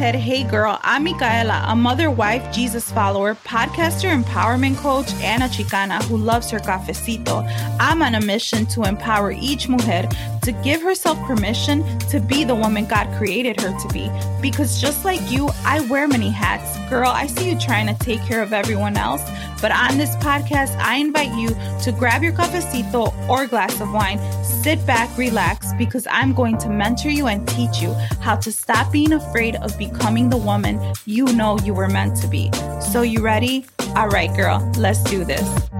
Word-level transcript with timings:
Head 0.00 0.14
Hey 0.14 0.44
Girl. 0.44 0.78
I'm 0.82 1.04
Micaela, 1.04 1.62
a 1.68 1.76
mother, 1.76 2.10
wife, 2.10 2.50
Jesus 2.54 2.90
follower, 2.90 3.34
podcaster, 3.34 4.08
empowerment 4.10 4.78
coach, 4.78 5.12
and 5.16 5.42
a 5.42 5.46
Chicana 5.46 6.02
who 6.04 6.16
loves 6.16 6.48
her 6.52 6.58
cafecito. 6.58 7.46
I'm 7.78 8.00
on 8.00 8.14
a 8.14 8.20
mission 8.22 8.64
to 8.68 8.84
empower 8.84 9.30
each 9.30 9.68
mujer 9.68 10.08
to 10.42 10.52
give 10.52 10.82
herself 10.82 11.18
permission 11.26 11.98
to 12.10 12.20
be 12.20 12.44
the 12.44 12.54
woman 12.54 12.86
God 12.86 13.06
created 13.16 13.60
her 13.60 13.76
to 13.78 13.88
be. 13.88 14.10
Because 14.40 14.80
just 14.80 15.04
like 15.04 15.20
you, 15.30 15.50
I 15.64 15.80
wear 15.80 16.08
many 16.08 16.30
hats. 16.30 16.78
Girl, 16.90 17.08
I 17.08 17.26
see 17.26 17.50
you 17.50 17.58
trying 17.58 17.86
to 17.86 18.04
take 18.04 18.20
care 18.22 18.42
of 18.42 18.52
everyone 18.52 18.96
else, 18.96 19.22
but 19.60 19.72
on 19.72 19.98
this 19.98 20.16
podcast, 20.16 20.76
I 20.78 20.96
invite 20.96 21.32
you 21.34 21.48
to 21.82 21.92
grab 21.92 22.22
your 22.22 22.32
cafecito 22.32 23.12
or 23.28 23.46
glass 23.46 23.80
of 23.80 23.92
wine, 23.92 24.18
sit 24.44 24.84
back, 24.86 25.16
relax, 25.16 25.72
because 25.74 26.06
I'm 26.10 26.32
going 26.32 26.58
to 26.58 26.68
mentor 26.68 27.10
you 27.10 27.26
and 27.26 27.46
teach 27.46 27.80
you 27.80 27.92
how 28.20 28.36
to 28.36 28.50
stop 28.50 28.90
being 28.90 29.12
afraid 29.12 29.56
of 29.56 29.76
becoming 29.78 30.30
the 30.30 30.36
woman 30.36 30.80
you 31.04 31.26
know 31.26 31.58
you 31.60 31.74
were 31.74 31.88
meant 31.88 32.16
to 32.22 32.28
be. 32.28 32.50
So, 32.80 33.02
you 33.02 33.22
ready? 33.22 33.66
All 33.94 34.08
right, 34.08 34.34
girl, 34.34 34.58
let's 34.76 35.02
do 35.04 35.24
this. 35.24 35.70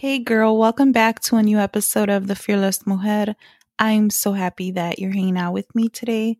Hey, 0.00 0.18
girl, 0.18 0.56
welcome 0.56 0.92
back 0.92 1.20
to 1.24 1.36
a 1.36 1.42
new 1.42 1.58
episode 1.58 2.08
of 2.08 2.26
The 2.26 2.34
Fearless 2.34 2.86
Mujer. 2.86 3.36
I'm 3.78 4.08
so 4.08 4.32
happy 4.32 4.70
that 4.70 4.98
you're 4.98 5.12
hanging 5.12 5.36
out 5.36 5.52
with 5.52 5.74
me 5.74 5.90
today. 5.90 6.38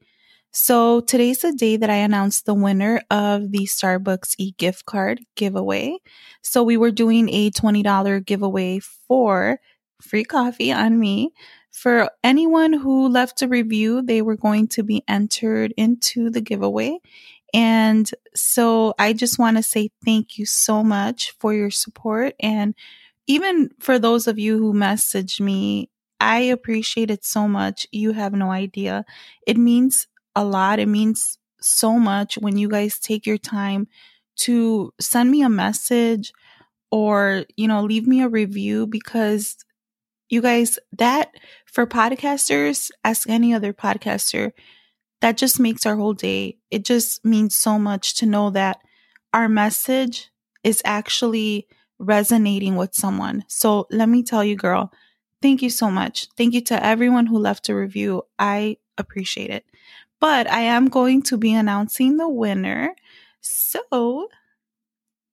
So, 0.51 1.03
today's 1.03 1.43
the 1.43 1.53
day 1.53 1.77
that 1.77 1.91
I 1.91 1.97
announced 1.97 2.47
the 2.47 2.55
winner 2.55 3.03
of 3.11 3.53
the 3.53 3.67
Starbucks 3.67 4.37
e 4.39 4.53
gift 4.53 4.87
card 4.87 5.21
giveaway. 5.37 5.99
So, 6.41 6.63
we 6.63 6.79
were 6.79 6.91
doing 6.91 7.29
a 7.29 7.51
$20 7.51 8.25
giveaway 8.25 8.79
for 8.79 9.61
free 10.01 10.25
coffee 10.25 10.73
on 10.73 10.99
me. 10.99 11.35
For 11.71 12.11
anyone 12.25 12.73
who 12.73 13.09
left 13.09 13.43
a 13.43 13.47
review, 13.47 14.01
they 14.01 14.23
were 14.23 14.39
going 14.39 14.69
to 14.69 14.83
be 14.83 15.05
entered 15.07 15.75
into 15.77 16.31
the 16.31 16.41
giveaway. 16.41 16.99
And 17.53 18.11
so, 18.35 18.95
I 18.99 19.13
just 19.13 19.39
want 19.39 19.59
to 19.59 19.63
say 19.63 19.91
thank 20.03 20.39
you 20.39 20.47
so 20.47 20.83
much 20.83 21.33
for 21.39 21.53
your 21.53 21.71
support 21.71 22.33
and 22.41 22.75
even 23.31 23.71
for 23.79 23.97
those 23.97 24.27
of 24.27 24.41
you 24.41 24.59
who 24.59 24.73
message 24.73 25.41
me, 25.41 25.89
I 26.19 26.41
appreciate 26.41 27.13
it 27.13 27.25
so 27.25 27.47
much. 27.47 27.87
You 27.93 28.11
have 28.11 28.33
no 28.33 28.51
idea. 28.51 29.05
It 29.47 29.57
means 29.57 30.09
a 30.35 30.45
lot. 30.45 30.81
It 30.81 30.89
means 30.89 31.39
so 31.61 31.93
much 31.93 32.39
when 32.39 32.59
you 32.59 32.69
guys 32.69 32.99
take 32.99 33.27
your 33.27 33.39
time 33.39 33.87
to 34.39 34.93
send 35.01 35.31
me 35.31 35.43
a 35.43 35.49
message 35.49 36.33
or, 36.91 37.45
you 37.57 37.69
know, 37.69 37.85
leave 37.85 38.05
me 38.05 38.21
a 38.21 38.29
review 38.29 38.89
because 38.89 39.57
you 40.29 40.43
guys, 40.43 40.81
that 40.99 41.31
for 41.67 41.87
podcasters, 41.87 42.91
ask 43.05 43.29
any 43.31 43.55
other 43.55 43.73
podcaster, 43.73 44.51
that 45.21 45.37
just 45.37 45.61
makes 45.61 45.87
our 45.87 45.95
whole 45.95 46.15
day. 46.15 46.59
It 46.73 46.85
just 46.85 47.25
means 47.25 47.55
so 47.55 47.79
much 47.79 48.15
to 48.17 48.27
know 48.27 48.51
that 48.51 48.79
our 49.33 49.49
message 49.49 50.31
is 50.65 50.83
actually 50.85 51.69
resonating 52.01 52.77
with 52.77 52.95
someone. 52.95 53.45
So 53.47 53.87
let 53.91 54.09
me 54.09 54.23
tell 54.23 54.43
you, 54.43 54.57
girl, 54.57 54.93
thank 55.43 55.63
you 55.63 55.71
so 55.71 55.91
much. 55.91 56.27
Thank 56.37 56.55
you 56.55 56.63
to 56.63 56.85
everyone 56.85 57.27
who 57.27 57.39
left 57.39 57.69
a 57.69 57.75
review. 57.75 58.23
I 58.39 58.79
appreciate 58.99 59.51
it. 59.51 59.65
But 60.19 60.51
I 60.51 60.61
am 60.61 60.89
going 60.89 61.23
to 61.23 61.37
be 61.37 61.55
announcing 61.55 62.17
the 62.17 62.29
winner. 62.29 62.95
So 63.41 64.29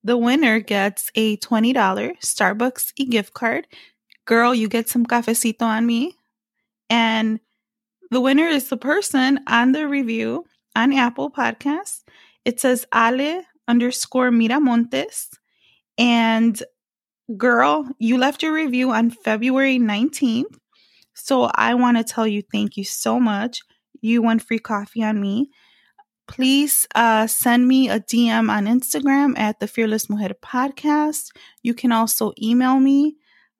the 0.04 0.16
winner 0.16 0.60
gets 0.60 1.10
a 1.14 1.36
$20 1.38 1.74
Starbucks 1.74 2.92
e 2.96 3.04
gift 3.06 3.34
card. 3.34 3.66
Girl, 4.24 4.54
you 4.54 4.68
get 4.68 4.88
some 4.88 5.06
cafecito 5.06 5.62
on 5.62 5.86
me. 5.86 6.16
And 6.90 7.40
the 8.10 8.20
winner 8.20 8.46
is 8.46 8.68
the 8.68 8.76
person 8.76 9.40
on 9.46 9.72
the 9.72 9.88
review 9.88 10.46
on 10.76 10.92
Apple 10.92 11.30
Podcasts. 11.30 12.04
It 12.44 12.60
says 12.60 12.86
Ale 12.94 13.42
underscore 13.66 14.30
Miramontes. 14.30 15.28
And 15.98 16.62
girl, 17.36 17.88
you 17.98 18.16
left 18.16 18.42
your 18.42 18.54
review 18.54 18.92
on 18.92 19.10
February 19.10 19.78
19th. 19.78 20.56
So 21.14 21.50
I 21.54 21.74
want 21.74 21.96
to 21.96 22.04
tell 22.04 22.26
you 22.26 22.42
thank 22.42 22.76
you 22.76 22.84
so 22.84 23.18
much. 23.18 23.60
You 24.00 24.22
won 24.22 24.38
free 24.38 24.60
coffee 24.60 25.02
on 25.02 25.20
me. 25.20 25.50
Please 26.28 26.86
uh, 26.94 27.26
send 27.26 27.66
me 27.66 27.88
a 27.88 27.98
DM 27.98 28.50
on 28.50 28.66
Instagram 28.66 29.36
at 29.36 29.58
the 29.58 29.66
Fearless 29.66 30.08
Mujer 30.08 30.34
Podcast. 30.34 31.30
You 31.62 31.74
can 31.74 31.90
also 31.90 32.32
email 32.40 32.78
me, 32.78 33.16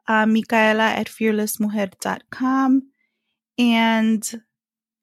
uh, 0.07 0.27
Micaela 0.27 0.85
at 0.85 1.09
fearlessmujer.com. 1.09 2.83
And 3.59 4.43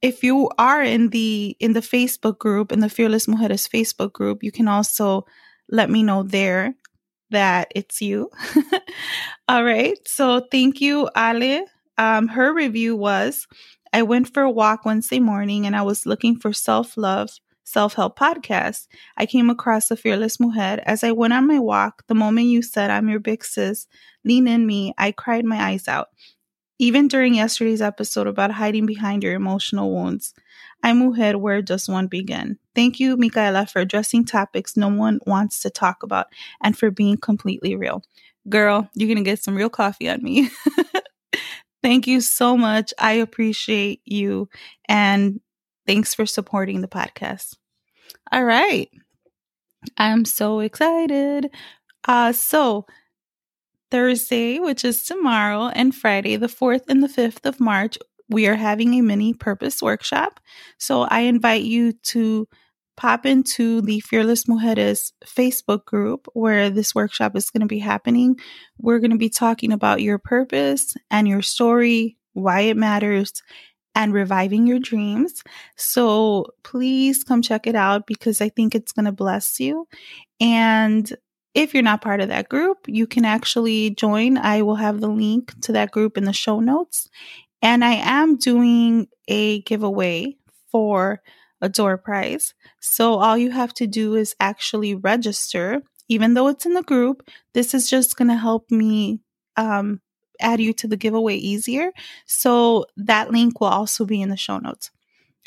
if 0.02 0.24
you 0.24 0.50
are 0.58 0.84
in 0.84 1.10
the 1.10 1.58
in 1.60 1.74
the 1.74 1.82
Facebook 1.82 2.38
group, 2.38 2.72
in 2.72 2.80
the 2.80 2.90
Fearless 2.90 3.26
Mujeres 3.26 3.68
Facebook 3.68 4.14
group, 4.14 4.44
you 4.44 4.52
can 4.52 4.68
also 4.68 5.26
let 5.70 5.90
me 5.90 6.04
know 6.04 6.24
there 6.24 6.76
that 7.36 7.72
it's 7.76 8.02
you. 8.02 8.32
All 9.48 9.64
right. 9.64 9.98
So 10.08 10.42
thank 10.52 10.82
you, 10.82 11.10
Ale. 11.16 11.66
Um, 11.98 12.28
her 12.30 12.54
review 12.54 12.96
was 12.96 13.48
I 13.94 14.02
went 14.02 14.34
for 14.34 14.44
a 14.44 14.52
walk 14.52 14.86
Wednesday 14.86 15.20
morning 15.20 15.66
and 15.66 15.76
I 15.76 15.82
was 15.84 16.06
looking 16.06 16.38
for 16.38 16.52
self 16.52 16.98
love, 16.98 17.30
self 17.64 17.94
help 17.94 18.18
podcasts. 18.18 18.88
I 19.18 19.26
came 19.26 19.50
across 19.50 19.88
the 19.88 19.96
Fearless 19.96 20.40
Mujer. 20.40 20.82
As 20.86 21.04
I 21.04 21.12
went 21.12 21.34
on 21.34 21.48
my 21.48 21.60
walk, 21.60 22.04
the 22.08 22.16
moment 22.16 22.48
you 22.48 22.62
said, 22.62 22.90
I'm 22.90 23.10
your 23.10 23.20
big 23.20 23.46
sis, 23.46 23.88
lean 24.26 24.48
in 24.48 24.66
me, 24.66 24.94
I 24.98 25.12
cried 25.12 25.46
my 25.46 25.62
eyes 25.62 25.88
out. 25.88 26.10
Even 26.80 27.08
during 27.08 27.36
yesterday's 27.36 27.82
episode 27.82 28.28
about 28.28 28.52
hiding 28.52 28.86
behind 28.86 29.24
your 29.24 29.34
emotional 29.34 29.94
wounds, 29.94 30.34
I 30.84 30.94
mujer, 30.94 31.38
where 31.38 31.62
does 31.62 31.88
one 31.88 32.08
begin? 32.08 32.58
Thank 32.76 33.00
you, 33.00 33.18
Micaela, 33.18 33.66
for 33.66 33.80
addressing 33.80 34.26
topics 34.26 34.76
no 34.78 34.90
one 34.90 35.20
wants 35.26 35.62
to 35.62 35.70
talk 35.70 36.04
about 36.04 36.28
and 36.62 36.78
for 36.78 36.92
being 36.92 37.18
completely 37.18 37.76
real. 37.76 38.04
Girl, 38.50 38.90
you're 38.94 39.08
going 39.08 39.24
to 39.24 39.30
get 39.30 39.42
some 39.42 39.56
real 39.56 39.70
coffee 39.70 40.10
on 40.10 40.22
me. 40.22 40.50
Thank 41.84 42.08
you 42.08 42.22
so 42.22 42.58
much. 42.58 42.94
I 42.98 43.14
appreciate 43.14 44.02
you. 44.06 44.50
And 44.88 45.40
thanks 45.86 46.14
for 46.14 46.26
supporting 46.26 46.82
the 46.82 46.88
podcast. 46.88 47.56
All 48.32 48.44
right. 48.44 48.90
I'm 49.98 50.26
so 50.26 50.60
excited. 50.60 51.50
Uh, 52.08 52.32
so, 52.32 52.86
Thursday, 53.92 54.60
which 54.60 54.84
is 54.84 55.04
tomorrow, 55.04 55.68
and 55.68 55.96
Friday, 55.96 56.36
the 56.36 56.48
4th 56.48 56.84
and 56.88 57.04
the 57.04 57.08
5th 57.08 57.46
of 57.46 57.60
March, 57.60 57.98
we 58.30 58.48
are 58.48 58.56
having 58.56 58.94
a 58.96 59.02
mini 59.02 59.34
purpose 59.34 59.82
workshop. 59.82 60.40
So 60.78 61.04
I 61.04 61.22
invite 61.22 61.64
you 61.64 61.94
to 61.94 62.48
pop 62.98 63.26
into 63.26 63.82
the 63.82 64.00
Fearless 64.00 64.46
Mujeres 64.46 65.12
Facebook 65.26 65.86
group 65.86 66.28
where 66.34 66.70
this 66.70 66.96
workshop 66.96 67.36
is 67.36 67.50
going 67.50 67.62
to 67.62 67.68
be 67.68 67.80
happening. 67.80 68.38
We're 68.80 69.00
going 69.00 69.12
to 69.12 69.18
be 69.18 69.30
talking 69.30 69.72
about 69.72 70.02
your 70.02 70.18
purpose 70.18 70.96
and 71.12 71.28
your 71.28 71.42
story, 71.42 72.18
why 72.34 72.62
it 72.62 72.78
matters, 72.78 73.44
and 73.96 74.14
reviving 74.14 74.68
your 74.68 74.80
dreams. 74.80 75.42
So 75.78 76.48
please 76.64 77.24
come 77.24 77.42
check 77.42 77.68
it 77.68 77.76
out 77.76 78.08
because 78.08 78.42
I 78.42 78.50
think 78.50 78.76
it's 78.76 78.92
going 78.92 79.06
to 79.06 79.12
bless 79.12 79.60
you. 79.60 79.88
And 80.40 81.10
if 81.56 81.74
you're 81.74 81.82
not 81.82 82.02
part 82.02 82.20
of 82.20 82.28
that 82.28 82.50
group, 82.50 82.80
you 82.86 83.08
can 83.08 83.24
actually 83.24 83.92
join. 83.92 84.38
I 84.38 84.62
will 84.62 84.76
have 84.76 85.00
the 85.00 85.08
link 85.08 85.60
to 85.62 85.72
that 85.72 85.92
group 85.92 86.18
in 86.18 86.26
the 86.26 86.34
show 86.34 86.60
notes. 86.60 87.10
And 87.62 87.84
I 87.84 87.94
am 87.94 88.36
doing 88.36 89.08
a 89.30 89.62
giveaway 89.62 90.36
for 90.70 91.22
a 91.62 91.70
door 91.70 91.98
prize. 91.98 92.54
So 92.82 93.16
all 93.16 93.38
you 93.38 93.52
have 93.52 93.74
to 93.76 93.88
do 93.88 94.16
is 94.16 94.36
actually 94.40 94.96
register. 94.96 95.82
Even 96.10 96.34
though 96.34 96.50
it's 96.50 96.66
in 96.66 96.74
the 96.74 96.84
group, 96.84 97.28
this 97.54 97.74
is 97.74 97.90
just 97.90 98.18
going 98.18 98.28
to 98.28 98.36
help 98.36 98.70
me 98.70 99.22
um, 99.56 100.02
add 100.42 100.60
you 100.60 100.74
to 100.74 100.88
the 100.88 100.98
giveaway 100.98 101.36
easier. 101.36 101.92
So 102.28 102.86
that 102.98 103.32
link 103.32 103.62
will 103.62 103.70
also 103.70 104.06
be 104.06 104.22
in 104.22 104.30
the 104.30 104.38
show 104.38 104.60
notes. 104.60 104.92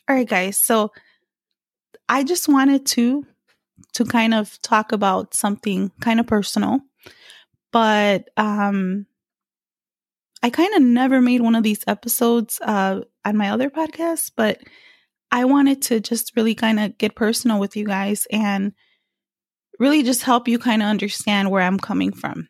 All 0.08 0.16
right, 0.16 0.28
guys. 0.28 0.58
So 0.58 0.90
I 2.08 2.25
just 2.25 2.49
wanted 2.49 2.87
to 2.87 3.26
to 3.94 4.04
kind 4.04 4.34
of 4.34 4.60
talk 4.62 4.92
about 4.92 5.34
something 5.34 5.90
kind 6.00 6.20
of 6.20 6.26
personal, 6.26 6.80
but 7.72 8.28
um 8.36 9.06
I 10.40 10.50
kind 10.50 10.72
of 10.75 10.82
never 10.82 11.20
made 11.20 11.40
one 11.40 11.56
of 11.56 11.62
these 11.62 11.84
episodes 11.86 12.60
uh 12.62 13.00
on 13.25 13.36
my 13.36 13.50
other 13.50 13.70
podcast, 13.70 14.32
but 14.36 14.60
I 15.30 15.44
wanted 15.44 15.82
to 15.82 16.00
just 16.00 16.36
really 16.36 16.54
kind 16.54 16.80
of 16.80 16.96
get 16.98 17.14
personal 17.14 17.60
with 17.60 17.76
you 17.76 17.84
guys 17.84 18.26
and 18.30 18.72
really 19.78 20.02
just 20.02 20.22
help 20.22 20.48
you 20.48 20.58
kind 20.58 20.82
of 20.82 20.88
understand 20.88 21.50
where 21.50 21.62
I'm 21.62 21.78
coming 21.78 22.12
from. 22.12 22.48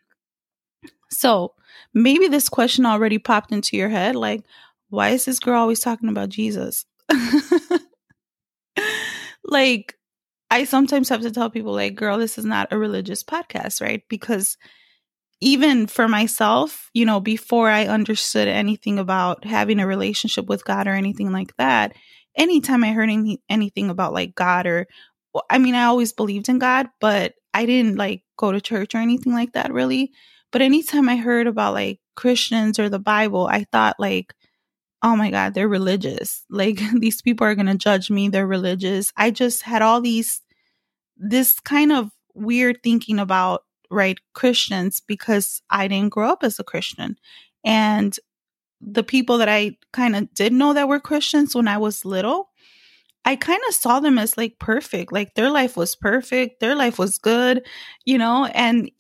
So, 1.10 1.54
maybe 1.94 2.28
this 2.28 2.48
question 2.48 2.86
already 2.86 3.18
popped 3.18 3.52
into 3.52 3.76
your 3.76 3.88
head 3.88 4.14
like, 4.14 4.42
why 4.90 5.10
is 5.10 5.24
this 5.24 5.38
girl 5.38 5.60
always 5.60 5.80
talking 5.80 6.08
about 6.08 6.28
Jesus? 6.28 6.84
like, 9.44 9.97
I 10.50 10.64
sometimes 10.64 11.08
have 11.10 11.22
to 11.22 11.30
tell 11.30 11.50
people, 11.50 11.74
like, 11.74 11.94
girl, 11.94 12.18
this 12.18 12.38
is 12.38 12.44
not 12.44 12.72
a 12.72 12.78
religious 12.78 13.22
podcast, 13.22 13.80
right? 13.80 14.02
Because 14.08 14.56
even 15.40 15.86
for 15.86 16.08
myself, 16.08 16.90
you 16.94 17.04
know, 17.04 17.20
before 17.20 17.68
I 17.68 17.86
understood 17.86 18.48
anything 18.48 18.98
about 18.98 19.44
having 19.44 19.78
a 19.78 19.86
relationship 19.86 20.46
with 20.46 20.64
God 20.64 20.88
or 20.88 20.92
anything 20.92 21.32
like 21.32 21.54
that, 21.58 21.94
anytime 22.36 22.82
I 22.82 22.92
heard 22.92 23.10
any, 23.10 23.40
anything 23.48 23.90
about 23.90 24.12
like 24.12 24.34
God 24.34 24.66
or, 24.66 24.86
I 25.50 25.58
mean, 25.58 25.74
I 25.74 25.84
always 25.84 26.12
believed 26.12 26.48
in 26.48 26.58
God, 26.58 26.88
but 27.00 27.34
I 27.54 27.66
didn't 27.66 27.96
like 27.96 28.22
go 28.36 28.50
to 28.50 28.60
church 28.60 28.94
or 28.94 28.98
anything 28.98 29.32
like 29.32 29.52
that 29.52 29.72
really. 29.72 30.12
But 30.50 30.62
anytime 30.62 31.08
I 31.08 31.16
heard 31.16 31.46
about 31.46 31.74
like 31.74 32.00
Christians 32.16 32.78
or 32.78 32.88
the 32.88 32.98
Bible, 32.98 33.46
I 33.46 33.64
thought 33.70 33.96
like, 33.98 34.34
oh 35.02 35.16
my 35.16 35.30
God, 35.30 35.54
they're 35.54 35.68
religious. 35.68 36.44
Like 36.50 36.80
these 36.98 37.22
people 37.22 37.46
are 37.46 37.54
going 37.54 37.66
to 37.66 37.76
judge 37.76 38.10
me. 38.10 38.28
They're 38.28 38.46
religious. 38.46 39.12
I 39.16 39.30
just 39.30 39.62
had 39.62 39.82
all 39.82 40.00
these, 40.00 40.40
this 41.16 41.60
kind 41.60 41.92
of 41.92 42.10
weird 42.34 42.82
thinking 42.82 43.18
about, 43.18 43.62
right, 43.90 44.18
Christians 44.34 45.00
because 45.00 45.62
I 45.70 45.88
didn't 45.88 46.12
grow 46.12 46.30
up 46.30 46.42
as 46.42 46.58
a 46.58 46.64
Christian. 46.64 47.16
And 47.64 48.14
the 48.80 49.02
people 49.02 49.38
that 49.38 49.48
I 49.48 49.76
kind 49.92 50.14
of 50.14 50.32
did 50.34 50.52
know 50.52 50.72
that 50.74 50.88
were 50.88 51.00
Christians 51.00 51.54
when 51.54 51.68
I 51.68 51.78
was 51.78 52.04
little, 52.04 52.50
I 53.24 53.36
kind 53.36 53.60
of 53.68 53.74
saw 53.74 54.00
them 54.00 54.18
as 54.18 54.36
like 54.36 54.58
perfect. 54.58 55.12
Like 55.12 55.34
their 55.34 55.50
life 55.50 55.76
was 55.76 55.96
perfect, 55.96 56.60
their 56.60 56.74
life 56.74 56.98
was 56.98 57.18
good, 57.18 57.66
you 58.04 58.18
know, 58.18 58.46
and 58.46 58.90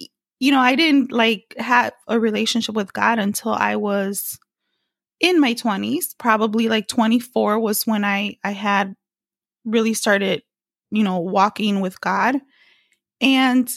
you 0.40 0.52
know, 0.52 0.60
I 0.60 0.74
didn't 0.74 1.10
like 1.10 1.54
have 1.58 1.92
a 2.06 2.20
relationship 2.20 2.74
with 2.74 2.92
God 2.92 3.18
until 3.18 3.52
I 3.52 3.76
was 3.76 4.38
in 5.20 5.40
my 5.40 5.54
20s. 5.54 6.16
Probably 6.18 6.68
like 6.68 6.88
24 6.88 7.58
was 7.58 7.86
when 7.86 8.04
I 8.04 8.36
I 8.44 8.52
had 8.52 8.94
really 9.64 9.94
started, 9.94 10.42
you 10.90 11.02
know, 11.02 11.18
walking 11.18 11.80
with 11.80 12.00
God. 12.00 12.36
And 13.20 13.70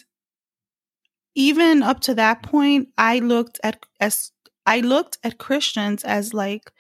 even 1.36 1.82
up 1.84 2.02
to 2.02 2.16
that 2.16 2.44
point, 2.44 2.90
I 2.98 3.20
looked 3.20 3.60
at 3.64 3.84
as 4.00 4.32
I 4.66 4.82
looked 4.82 5.18
at 5.24 5.38
Christians 5.38 6.04
as 6.04 6.34
like 6.34 6.72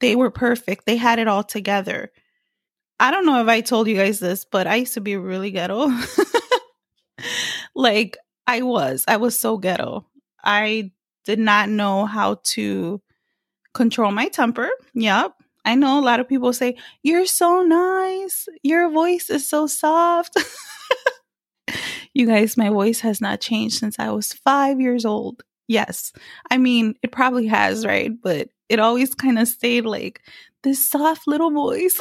they 0.00 0.16
were 0.16 0.30
perfect. 0.30 0.86
They 0.86 0.96
had 0.96 1.18
it 1.18 1.28
all 1.28 1.44
together. 1.44 2.12
I 3.00 3.10
don't 3.10 3.26
know 3.26 3.40
if 3.40 3.48
I 3.48 3.60
told 3.60 3.86
you 3.86 3.96
guys 3.96 4.18
this, 4.18 4.44
but 4.44 4.66
I 4.66 4.76
used 4.76 4.94
to 4.94 5.00
be 5.00 5.16
really 5.16 5.52
ghetto. 5.52 5.88
like 7.74 8.16
I 8.46 8.62
was. 8.62 9.04
I 9.06 9.18
was 9.18 9.38
so 9.38 9.56
ghetto. 9.56 10.06
I 10.42 10.90
did 11.24 11.38
not 11.38 11.68
know 11.68 12.06
how 12.06 12.40
to 12.42 13.00
control 13.78 14.10
my 14.10 14.28
temper. 14.28 14.68
Yep. 14.92 15.32
I 15.64 15.74
know 15.74 15.98
a 15.98 16.02
lot 16.04 16.20
of 16.20 16.28
people 16.28 16.52
say, 16.52 16.76
You're 17.02 17.26
so 17.26 17.62
nice. 17.62 18.48
Your 18.62 18.90
voice 18.90 19.30
is 19.30 19.48
so 19.48 19.66
soft. 19.66 20.36
you 22.14 22.26
guys, 22.26 22.56
my 22.56 22.68
voice 22.68 23.00
has 23.00 23.20
not 23.20 23.40
changed 23.40 23.78
since 23.78 23.98
I 23.98 24.10
was 24.10 24.32
five 24.32 24.80
years 24.80 25.06
old. 25.06 25.42
Yes. 25.68 26.12
I 26.50 26.58
mean, 26.58 26.94
it 27.02 27.12
probably 27.12 27.46
has, 27.46 27.86
right? 27.86 28.10
But 28.20 28.48
it 28.68 28.80
always 28.80 29.14
kind 29.14 29.38
of 29.38 29.46
stayed 29.48 29.84
like 29.84 30.22
this 30.62 30.86
soft 30.86 31.26
little 31.26 31.50
voice. 31.50 31.98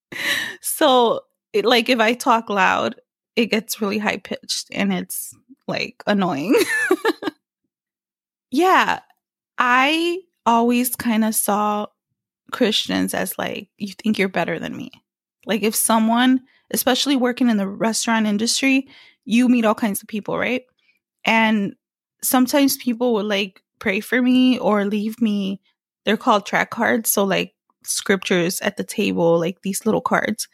so, 0.60 1.20
it, 1.52 1.64
like, 1.64 1.88
if 1.88 2.00
I 2.00 2.14
talk 2.14 2.48
loud, 2.48 2.94
it 3.36 3.46
gets 3.46 3.80
really 3.80 3.98
high 3.98 4.18
pitched 4.18 4.68
and 4.72 4.92
it's 4.92 5.34
like 5.66 6.02
annoying. 6.06 6.54
yeah, 8.50 9.00
I 9.58 10.20
always 10.50 10.96
kind 10.96 11.24
of 11.24 11.34
saw 11.34 11.86
Christians 12.52 13.14
as 13.14 13.38
like, 13.38 13.68
you 13.78 13.94
think 13.94 14.18
you're 14.18 14.28
better 14.28 14.58
than 14.58 14.76
me. 14.76 14.90
Like, 15.46 15.62
if 15.62 15.74
someone, 15.74 16.40
especially 16.72 17.16
working 17.16 17.48
in 17.48 17.56
the 17.56 17.68
restaurant 17.68 18.26
industry, 18.26 18.88
you 19.24 19.48
meet 19.48 19.64
all 19.64 19.74
kinds 19.74 20.02
of 20.02 20.08
people, 20.08 20.38
right? 20.38 20.62
And 21.24 21.74
sometimes 22.22 22.76
people 22.76 23.14
would 23.14 23.26
like 23.26 23.62
pray 23.78 24.00
for 24.00 24.20
me 24.20 24.58
or 24.58 24.84
leave 24.84 25.20
me, 25.22 25.60
they're 26.04 26.16
called 26.16 26.46
track 26.46 26.70
cards. 26.70 27.10
So, 27.10 27.24
like, 27.24 27.54
scriptures 27.84 28.60
at 28.60 28.76
the 28.76 28.84
table, 28.84 29.38
like 29.38 29.62
these 29.62 29.86
little 29.86 30.00
cards. 30.00 30.48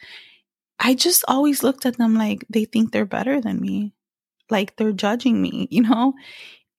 I 0.79 0.95
just 0.95 1.25
always 1.29 1.63
looked 1.63 1.87
at 1.87 1.97
them 1.97 2.15
like 2.15 2.45
they 2.51 2.65
think 2.65 2.93
they're 2.93 3.07
better 3.07 3.41
than 3.41 3.61
me. 3.61 3.95
Like 4.51 4.77
they're 4.77 4.93
judging 4.93 5.41
me, 5.43 5.69
you 5.73 5.83
know? 5.83 6.15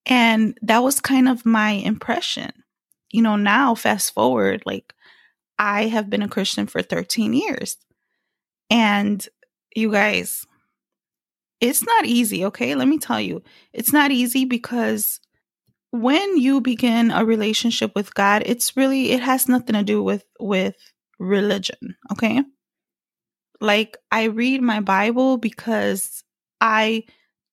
And 0.06 0.58
that 0.62 0.84
was 0.84 1.00
kind 1.02 1.28
of 1.28 1.46
my 1.46 1.72
impression. 1.72 2.52
You 3.12 3.22
know, 3.22 3.36
now 3.36 3.76
fast 3.76 4.14
forward, 4.14 4.64
like 4.66 4.94
I 5.58 5.84
have 5.88 6.10
been 6.10 6.22
a 6.22 6.28
Christian 6.28 6.68
for 6.68 6.82
13 6.82 7.34
years. 7.34 7.78
And 8.70 9.26
you 9.76 9.92
guys, 9.92 10.46
it's 11.62 11.84
not 11.84 12.06
easy, 12.06 12.46
okay? 12.46 12.76
Let 12.76 12.88
me 12.88 12.98
tell 12.98 13.22
you. 13.22 13.42
It's 13.74 13.94
not 13.94 14.12
easy 14.12 14.46
because 14.46 15.20
when 15.92 16.38
you 16.38 16.62
begin 16.62 17.12
a 17.12 17.26
relationship 17.26 17.94
with 17.96 18.14
God, 18.14 18.44
it's 18.46 18.76
really 18.78 19.12
it 19.12 19.22
has 19.22 19.48
nothing 19.48 19.74
to 19.74 19.84
do 19.84 20.04
with 20.04 20.24
with 20.40 20.76
religion, 21.20 21.96
okay? 22.12 22.44
Like 23.60 23.98
I 24.12 24.26
read 24.26 24.62
my 24.62 24.82
Bible 24.82 25.38
because 25.38 26.24
I 26.62 27.06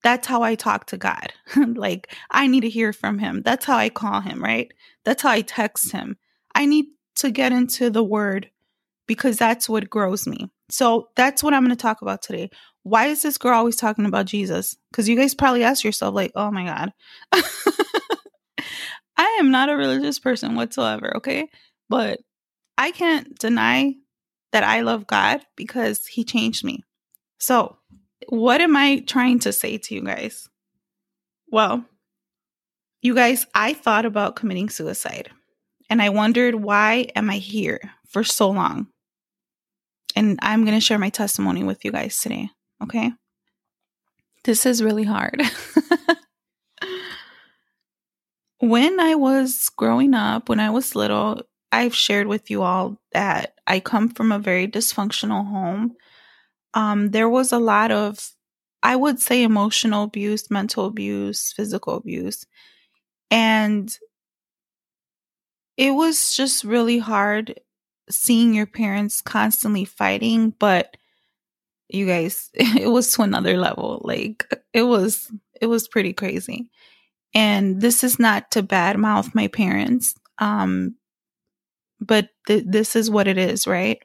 that's 0.04 0.28
how 0.28 0.42
I 0.42 0.54
talk 0.54 0.86
to 0.86 0.96
God. 0.96 1.32
like 1.56 2.14
I 2.30 2.46
need 2.46 2.60
to 2.60 2.68
hear 2.68 2.92
from 2.92 3.18
him. 3.18 3.42
That's 3.42 3.64
how 3.64 3.76
I 3.76 3.88
call 3.88 4.20
him, 4.20 4.40
right? 4.40 4.70
That's 5.04 5.22
how 5.22 5.30
I 5.30 5.40
text 5.40 5.90
him. 5.90 6.18
I 6.54 6.66
need 6.66 6.86
to 7.16 7.30
get 7.30 7.52
into 7.52 7.90
the 7.90 8.04
word 8.04 8.50
because 9.06 9.36
that's 9.38 9.68
what 9.68 9.90
grows 9.90 10.26
me. 10.26 10.50
So 10.70 11.08
that's 11.16 11.42
what 11.42 11.54
I'm 11.54 11.64
going 11.64 11.76
to 11.76 11.82
talk 11.82 12.02
about 12.02 12.22
today. 12.22 12.50
Why 12.82 13.06
is 13.06 13.22
this 13.22 13.38
girl 13.38 13.56
always 13.56 13.76
talking 13.76 14.04
about 14.06 14.26
Jesus? 14.26 14.76
Because 14.90 15.08
you 15.08 15.16
guys 15.16 15.34
probably 15.34 15.64
ask 15.64 15.82
yourself, 15.84 16.14
like, 16.14 16.32
oh 16.34 16.50
my 16.50 16.66
God. 16.66 16.92
I 19.16 19.36
am 19.40 19.50
not 19.50 19.70
a 19.70 19.76
religious 19.76 20.18
person 20.18 20.54
whatsoever, 20.54 21.16
okay? 21.16 21.48
But 21.88 22.20
I 22.76 22.90
can't 22.90 23.38
deny 23.38 23.94
that 24.52 24.64
I 24.64 24.82
love 24.82 25.06
God 25.06 25.40
because 25.56 26.06
He 26.06 26.24
changed 26.24 26.64
me. 26.64 26.82
So, 27.38 27.78
what 28.28 28.60
am 28.60 28.76
I 28.76 29.00
trying 29.00 29.40
to 29.40 29.52
say 29.52 29.78
to 29.78 29.94
you 29.94 30.02
guys? 30.02 30.48
Well, 31.50 31.84
you 33.02 33.14
guys, 33.14 33.46
I 33.54 33.74
thought 33.74 34.06
about 34.06 34.36
committing 34.36 34.70
suicide 34.70 35.30
and 35.90 36.00
I 36.00 36.08
wondered 36.08 36.56
why 36.56 37.08
am 37.14 37.30
I 37.30 37.36
here 37.36 37.80
for 38.08 38.24
so 38.24 38.50
long? 38.50 38.88
And 40.16 40.38
I'm 40.42 40.64
going 40.64 40.76
to 40.76 40.80
share 40.80 40.98
my 40.98 41.10
testimony 41.10 41.64
with 41.64 41.84
you 41.84 41.92
guys 41.92 42.20
today, 42.20 42.48
okay? 42.82 43.12
This 44.44 44.64
is 44.64 44.82
really 44.82 45.04
hard. 45.04 45.40
when 48.60 49.00
I 49.00 49.14
was 49.14 49.70
growing 49.76 50.14
up, 50.14 50.48
when 50.48 50.60
I 50.60 50.70
was 50.70 50.94
little, 50.94 51.42
I've 51.72 51.94
shared 51.94 52.28
with 52.28 52.50
you 52.50 52.62
all 52.62 52.98
that 53.12 53.54
I 53.66 53.80
come 53.80 54.08
from 54.08 54.30
a 54.30 54.38
very 54.38 54.68
dysfunctional 54.68 55.46
home. 55.46 55.96
Um, 56.74 57.10
there 57.10 57.28
was 57.28 57.52
a 57.52 57.58
lot 57.58 57.90
of, 57.90 58.30
I 58.82 58.96
would 58.96 59.20
say, 59.20 59.42
emotional 59.42 60.04
abuse, 60.04 60.50
mental 60.50 60.86
abuse, 60.86 61.52
physical 61.52 61.96
abuse. 61.96 62.46
And 63.30 63.96
it 65.76 65.90
was 65.92 66.36
just 66.36 66.64
really 66.64 66.98
hard 66.98 67.60
seeing 68.10 68.54
your 68.54 68.66
parents 68.66 69.20
constantly 69.22 69.84
fighting, 69.84 70.50
but 70.58 70.96
you 71.88 72.06
guys, 72.06 72.50
it 72.54 72.90
was 72.90 73.12
to 73.14 73.22
another 73.22 73.58
level. 73.58 74.02
Like 74.04 74.46
it 74.72 74.82
was, 74.82 75.30
it 75.60 75.66
was 75.66 75.88
pretty 75.88 76.12
crazy. 76.12 76.70
And 77.34 77.80
this 77.80 78.04
is 78.04 78.18
not 78.18 78.50
to 78.52 78.62
badmouth 78.62 79.34
my 79.34 79.48
parents. 79.48 80.14
Um, 80.38 80.96
but 82.00 82.28
th- 82.46 82.64
this 82.66 82.96
is 82.96 83.10
what 83.10 83.28
it 83.28 83.38
is, 83.38 83.66
right? 83.66 84.02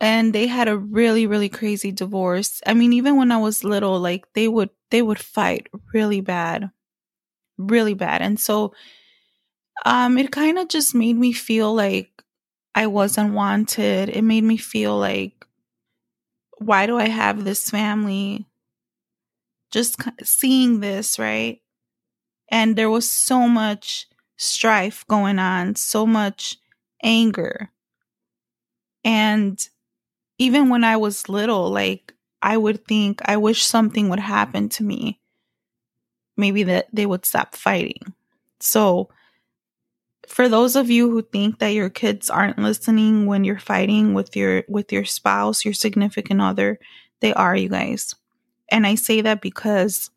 And 0.00 0.34
they 0.34 0.46
had 0.46 0.68
a 0.68 0.76
really, 0.76 1.26
really 1.26 1.48
crazy 1.48 1.90
divorce. 1.90 2.60
I 2.66 2.74
mean, 2.74 2.92
even 2.92 3.16
when 3.16 3.32
I 3.32 3.38
was 3.38 3.64
little, 3.64 3.98
like 3.98 4.26
they 4.34 4.46
would, 4.48 4.70
they 4.90 5.00
would 5.00 5.18
fight 5.18 5.68
really 5.94 6.20
bad, 6.20 6.70
really 7.58 7.94
bad. 7.94 8.22
And 8.22 8.40
so, 8.40 8.74
um, 9.84 10.18
it 10.18 10.30
kind 10.32 10.58
of 10.58 10.68
just 10.68 10.94
made 10.94 11.16
me 11.16 11.32
feel 11.32 11.74
like 11.74 12.10
I 12.74 12.86
wasn't 12.86 13.34
wanted. 13.34 14.08
It 14.08 14.22
made 14.22 14.44
me 14.44 14.56
feel 14.56 14.96
like, 14.98 15.46
why 16.58 16.86
do 16.86 16.98
I 16.98 17.08
have 17.08 17.44
this 17.44 17.70
family? 17.70 18.46
Just 19.70 20.00
seeing 20.24 20.80
this, 20.80 21.18
right? 21.18 21.60
And 22.50 22.76
there 22.76 22.90
was 22.90 23.08
so 23.10 23.48
much 23.48 24.08
strife 24.36 25.06
going 25.08 25.38
on, 25.38 25.76
so 25.76 26.06
much 26.06 26.58
anger. 27.02 27.70
And 29.04 29.66
even 30.38 30.68
when 30.68 30.84
I 30.84 30.96
was 30.96 31.28
little, 31.28 31.70
like 31.70 32.14
I 32.42 32.56
would 32.56 32.86
think, 32.86 33.20
I 33.24 33.36
wish 33.36 33.64
something 33.64 34.08
would 34.08 34.20
happen 34.20 34.68
to 34.70 34.84
me. 34.84 35.20
Maybe 36.36 36.64
that 36.64 36.88
they 36.92 37.06
would 37.06 37.24
stop 37.24 37.56
fighting. 37.56 38.12
So, 38.60 39.08
for 40.28 40.48
those 40.48 40.76
of 40.76 40.90
you 40.90 41.10
who 41.10 41.22
think 41.22 41.60
that 41.60 41.68
your 41.68 41.88
kids 41.88 42.28
aren't 42.30 42.58
listening 42.58 43.26
when 43.26 43.44
you're 43.44 43.58
fighting 43.58 44.12
with 44.12 44.36
your 44.36 44.64
with 44.68 44.92
your 44.92 45.04
spouse, 45.04 45.64
your 45.64 45.74
significant 45.74 46.40
other, 46.40 46.78
they 47.20 47.32
are 47.34 47.56
you 47.56 47.68
guys. 47.68 48.14
And 48.70 48.86
I 48.86 48.96
say 48.96 49.20
that 49.22 49.40
because 49.40 50.10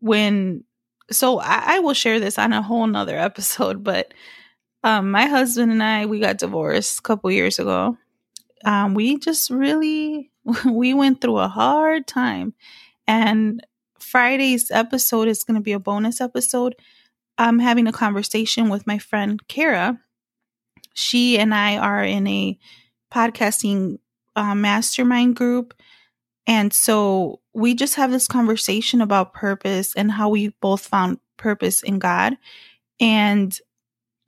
when 0.00 0.64
so 1.10 1.38
I, 1.40 1.76
I 1.76 1.78
will 1.80 1.94
share 1.94 2.20
this 2.20 2.38
on 2.38 2.52
a 2.52 2.62
whole 2.62 2.86
nother 2.86 3.16
episode, 3.18 3.82
but 3.84 4.12
um 4.84 5.10
my 5.10 5.26
husband 5.26 5.72
and 5.72 5.82
I 5.82 6.06
we 6.06 6.20
got 6.20 6.38
divorced 6.38 6.98
a 6.98 7.02
couple 7.02 7.30
years 7.30 7.58
ago. 7.58 7.96
Um 8.64 8.94
we 8.94 9.18
just 9.18 9.50
really 9.50 10.30
we 10.64 10.94
went 10.94 11.20
through 11.20 11.38
a 11.38 11.48
hard 11.48 12.06
time 12.06 12.54
and 13.06 13.64
Friday's 13.98 14.70
episode 14.70 15.28
is 15.28 15.44
going 15.44 15.56
to 15.56 15.62
be 15.62 15.72
a 15.72 15.78
bonus 15.78 16.20
episode 16.20 16.74
I'm 17.40 17.58
having 17.58 17.86
a 17.86 17.92
conversation 17.92 18.68
with 18.68 18.86
my 18.86 18.98
friend 18.98 19.40
Kara. 19.48 19.98
She 20.92 21.38
and 21.38 21.54
I 21.54 21.78
are 21.78 22.04
in 22.04 22.26
a 22.26 22.58
podcasting 23.10 23.98
uh, 24.36 24.54
mastermind 24.54 25.36
group. 25.36 25.72
And 26.46 26.70
so 26.70 27.40
we 27.54 27.74
just 27.74 27.94
have 27.94 28.10
this 28.10 28.28
conversation 28.28 29.00
about 29.00 29.32
purpose 29.32 29.94
and 29.96 30.12
how 30.12 30.28
we 30.28 30.48
both 30.60 30.82
found 30.82 31.18
purpose 31.38 31.82
in 31.82 31.98
God. 31.98 32.36
And 33.00 33.58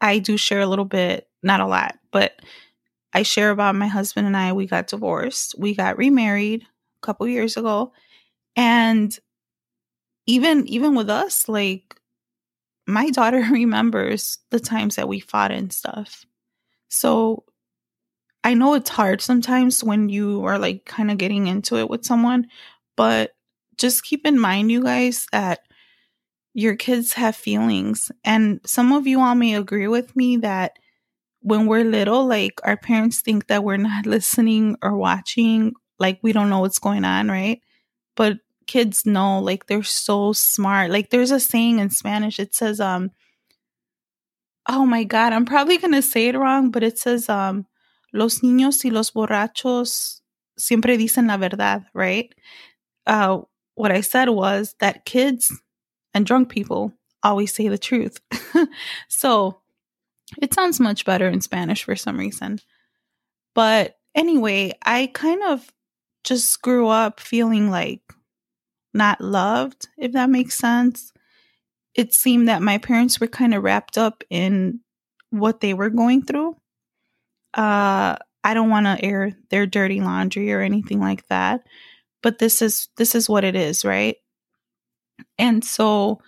I 0.01 0.19
do 0.19 0.39
share 0.39 0.61
a 0.61 0.67
little 0.67 0.87
bit, 0.87 1.29
not 1.43 1.61
a 1.61 1.67
lot, 1.67 1.99
but 2.13 2.41
I 3.15 3.23
share 3.23 3.51
about 3.51 3.75
my 3.75 3.89
husband 3.89 4.27
and 4.27 4.37
I. 4.37 4.53
We 4.53 4.67
got 4.67 4.89
divorced, 4.89 5.55
we 5.59 5.75
got 5.75 5.99
remarried 5.99 6.63
a 6.63 7.07
couple 7.07 7.27
years 7.29 7.57
ago. 7.57 7.93
And 8.57 9.17
even 10.27 10.67
even 10.69 10.95
with 10.95 11.11
us 11.11 11.49
like 11.49 11.97
my 12.87 13.11
daughter 13.11 13.39
remembers 13.51 14.39
the 14.51 14.61
times 14.61 14.97
that 14.97 15.09
we 15.09 15.21
fought 15.21 15.53
and 15.53 15.73
stuff. 15.73 16.25
So 16.89 17.45
I 18.45 18.55
know 18.55 18.75
it's 18.75 18.91
hard 18.91 19.21
sometimes 19.21 19.85
when 19.85 20.09
you 20.09 20.45
are 20.45 20.59
like 20.59 20.85
kind 20.85 21.11
of 21.11 21.19
getting 21.19 21.47
into 21.47 21.77
it 21.77 21.89
with 21.89 22.05
someone, 22.05 22.49
but 22.97 23.33
just 23.79 24.05
keep 24.05 24.27
in 24.27 24.39
mind, 24.39 24.71
you 24.71 24.83
guys, 24.83 25.27
that 25.33 25.61
your 26.55 26.77
kids 26.77 27.15
have 27.15 27.37
feelings. 27.37 28.11
And 28.25 28.61
some 28.67 28.93
of 28.93 29.07
you 29.07 29.21
all 29.21 29.35
may 29.35 29.55
agree 29.55 29.89
with 29.89 30.15
me 30.17 30.39
that 30.39 30.79
when 31.43 31.67
we're 31.67 31.85
little, 31.85 32.27
like 32.27 32.61
our 32.65 32.77
parents 32.77 33.21
think 33.21 33.49
that 33.49 33.65
we're 33.65 33.77
not 33.77 34.07
listening 34.07 34.77
or 34.83 34.97
watching, 34.97 35.75
like 35.99 36.19
we 36.23 36.33
don't 36.33 36.51
know 36.51 36.61
what's 36.61 36.79
going 36.79 37.05
on, 37.05 37.29
right? 37.29 37.61
But 38.17 38.39
kids 38.67 39.05
know 39.05 39.41
like 39.41 39.67
they're 39.67 39.83
so 39.83 40.33
smart. 40.33 40.91
Like 40.91 41.11
there's 41.11 41.31
a 41.31 41.41
saying 41.41 41.79
in 41.79 41.91
spanish 41.91 42.39
it 42.39 42.55
says 42.55 42.81
um 42.81 43.11
oh 44.69 44.87
my 44.87 45.03
god 45.03 45.33
i'm 45.33 45.45
probably 45.45 45.77
to 45.79 46.01
say 46.01 46.29
it 46.29 46.37
wrong 46.37 46.71
but 46.71 46.85
it 46.85 46.97
says 46.97 47.29
um 47.29 47.67
los 48.13 48.41
niños 48.41 48.85
y 48.85 48.91
los 48.91 49.11
borrachos 49.11 50.21
siempre 50.57 50.97
dicen 50.97 51.27
la 51.27 51.37
verdad 51.37 51.85
right? 51.95 52.33
Uh 53.07 53.39
what 53.75 53.91
i 53.91 54.01
said 54.01 54.29
was 54.29 54.75
that 54.79 55.05
kids 55.05 55.53
and 56.15 56.25
drunk 56.25 56.49
people 56.49 56.93
always 57.23 57.55
say 57.55 57.69
the 57.69 57.79
truth. 57.79 58.21
So 59.09 59.62
it 60.41 60.55
sounds 60.55 60.81
much 60.81 61.05
better 61.05 61.29
in 61.29 61.41
spanish 61.41 61.85
for 61.85 61.97
some 61.97 62.19
reason 62.19 62.59
but 63.55 63.97
anyway 64.15 64.73
i 64.85 65.11
kind 65.13 65.43
of 65.43 65.71
just 66.25 66.63
grew 66.63 66.89
up 66.89 67.21
feeling 67.21 67.71
like 67.71 68.01
not 68.95 69.21
loved, 69.21 69.89
if 69.97 70.13
that 70.13 70.31
makes 70.31 70.55
sense. 70.55 71.13
It 71.95 72.15
seemed 72.15 72.49
that 72.49 72.63
my 72.63 72.79
parents 72.79 73.21
were 73.21 73.27
kind 73.27 73.55
of 73.55 73.63
wrapped 73.63 73.99
up 73.99 74.25
in 74.31 74.81
what 75.31 75.61
they 75.61 75.75
were 75.75 75.91
going 75.91 76.23
through. 76.23 76.57
Uh, 77.55 78.17
I 78.45 78.55
don't 78.55 78.71
want 78.71 78.87
to 78.87 79.05
air 79.05 79.33
their 79.51 79.67
dirty 79.67 80.01
laundry 80.01 80.53
or 80.53 80.61
anything 80.61 81.01
like 81.01 81.27
that, 81.29 81.67
but 82.23 82.39
this 82.39 82.63
is 82.63 82.89
this 82.97 83.15
is 83.15 83.29
what 83.29 83.45
it 83.45 83.55
is, 83.55 83.85
right? 83.85 84.17
And 85.39 85.65
so, 85.65 86.21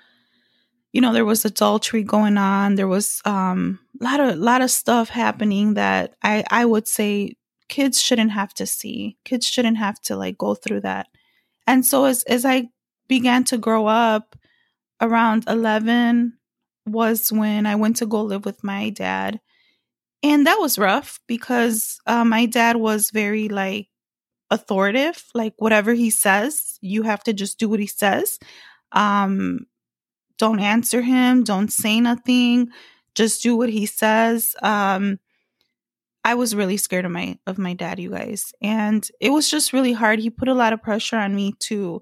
you 0.95 1.01
know, 1.01 1.13
there 1.13 1.25
was 1.25 1.45
adultery 1.45 2.05
going 2.05 2.39
on. 2.39 2.77
There 2.77 2.87
was 2.87 3.21
um, 3.25 3.81
a 4.01 4.05
lot 4.05 4.21
of 4.21 4.37
lot 4.39 4.63
of 4.63 4.71
stuff 4.71 5.09
happening 5.09 5.75
that 5.75 6.15
I 6.23 6.45
I 6.53 6.65
would 6.65 6.87
say 6.87 7.37
kids 7.69 8.01
shouldn't 8.01 8.31
have 8.31 8.55
to 8.55 8.65
see. 8.65 9.19
Kids 9.25 9.45
shouldn't 9.45 9.77
have 9.77 10.01
to 10.03 10.17
like 10.17 10.39
go 10.39 10.55
through 10.55 10.83
that. 10.83 11.09
And 11.67 11.85
so 11.85 12.05
as 12.05 12.23
as 12.25 12.45
I 12.45 12.69
began 13.09 13.43
to 13.45 13.59
grow 13.59 13.89
up, 13.89 14.37
around 15.01 15.45
11 15.49 16.35
was 16.87 17.33
when 17.33 17.67
I 17.67 17.75
went 17.75 17.97
to 17.97 18.07
go 18.07 18.23
live 18.23 18.45
with 18.45 18.63
my 18.63 18.91
dad. 18.91 19.41
And 20.23 20.47
that 20.47 20.61
was 20.61 20.79
rough 20.79 21.19
because 21.27 21.99
uh, 22.07 22.25
my 22.25 22.47
dad 22.47 22.77
was 22.77 23.11
very 23.11 23.49
like 23.49 23.89
authoritative. 24.49 25.25
Like 25.35 25.55
whatever 25.59 25.93
he 25.93 26.11
says, 26.11 26.79
you 26.81 27.03
have 27.03 27.25
to 27.25 27.33
just 27.33 27.59
do 27.59 27.69
what 27.69 27.81
he 27.81 27.89
says. 27.89 28.39
Um, 28.93 29.67
don't 30.39 30.61
answer 30.61 31.03
him. 31.03 31.45
Don't 31.45 31.73
say 31.73 32.01
nothing. 32.01 32.69
Just 33.15 33.43
do 33.43 33.57
what 33.57 33.69
he 33.69 33.87
says. 33.87 34.57
Um, 34.63 35.19
I 36.25 36.35
was 36.35 36.55
really 36.55 36.79
scared 36.79 37.05
of 37.05 37.13
my 37.13 37.39
of 37.47 37.59
my 37.59 37.75
dad, 37.75 38.01
you 38.01 38.11
guys. 38.11 38.53
And 38.63 39.07
it 39.21 39.31
was 39.31 39.51
just 39.51 39.73
really 39.73 39.93
hard. 39.93 40.19
He 40.19 40.31
put 40.31 40.49
a 40.49 40.55
lot 40.55 40.73
of 40.73 40.83
pressure 40.83 41.17
on 41.17 41.35
me 41.35 41.53
to 41.61 42.01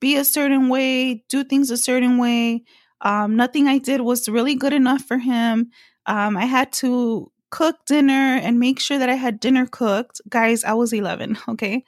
be 0.00 0.16
a 0.16 0.24
certain 0.24 0.68
way, 0.68 1.24
do 1.28 1.44
things 1.44 1.70
a 1.70 1.76
certain 1.76 2.18
way. 2.18 2.62
Um, 3.00 3.36
nothing 3.36 3.66
I 3.66 3.78
did 3.78 4.00
was 4.00 4.28
really 4.28 4.54
good 4.54 4.72
enough 4.72 5.02
for 5.02 5.18
him. 5.18 5.70
Um, 6.06 6.36
I 6.36 6.44
had 6.44 6.72
to 6.74 7.30
cook 7.50 7.76
dinner 7.86 8.12
and 8.42 8.58
make 8.58 8.80
sure 8.80 8.98
that 8.98 9.08
I 9.08 9.14
had 9.14 9.40
dinner 9.40 9.66
cooked. 9.66 10.20
Guys, 10.28 10.64
I 10.64 10.74
was 10.74 10.92
11, 10.92 11.38
okay? 11.48 11.84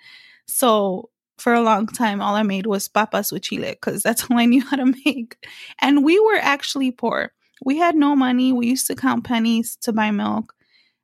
So 0.46 1.10
for 1.38 1.52
a 1.52 1.60
long 1.60 1.86
time, 1.86 2.20
all 2.20 2.34
I 2.34 2.42
made 2.42 2.66
was 2.66 2.88
papas 2.88 3.30
with 3.30 3.42
chile 3.42 3.70
because 3.70 4.02
that's 4.02 4.30
all 4.30 4.38
I 4.38 4.46
knew 4.46 4.64
how 4.64 4.76
to 4.76 4.94
make. 5.04 5.36
And 5.80 6.04
we 6.04 6.18
were 6.18 6.38
actually 6.40 6.90
poor. 6.90 7.32
We 7.64 7.78
had 7.78 7.94
no 7.94 8.16
money. 8.16 8.52
We 8.52 8.66
used 8.66 8.86
to 8.88 8.96
count 8.96 9.24
pennies 9.24 9.76
to 9.82 9.92
buy 9.92 10.10
milk. 10.10 10.54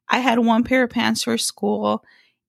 I 0.09 0.19
had 0.19 0.39
one 0.39 0.65
pair 0.65 0.83
of 0.85 0.91
pants 0.91 1.23
for 1.23 1.39
school 1.39 2.05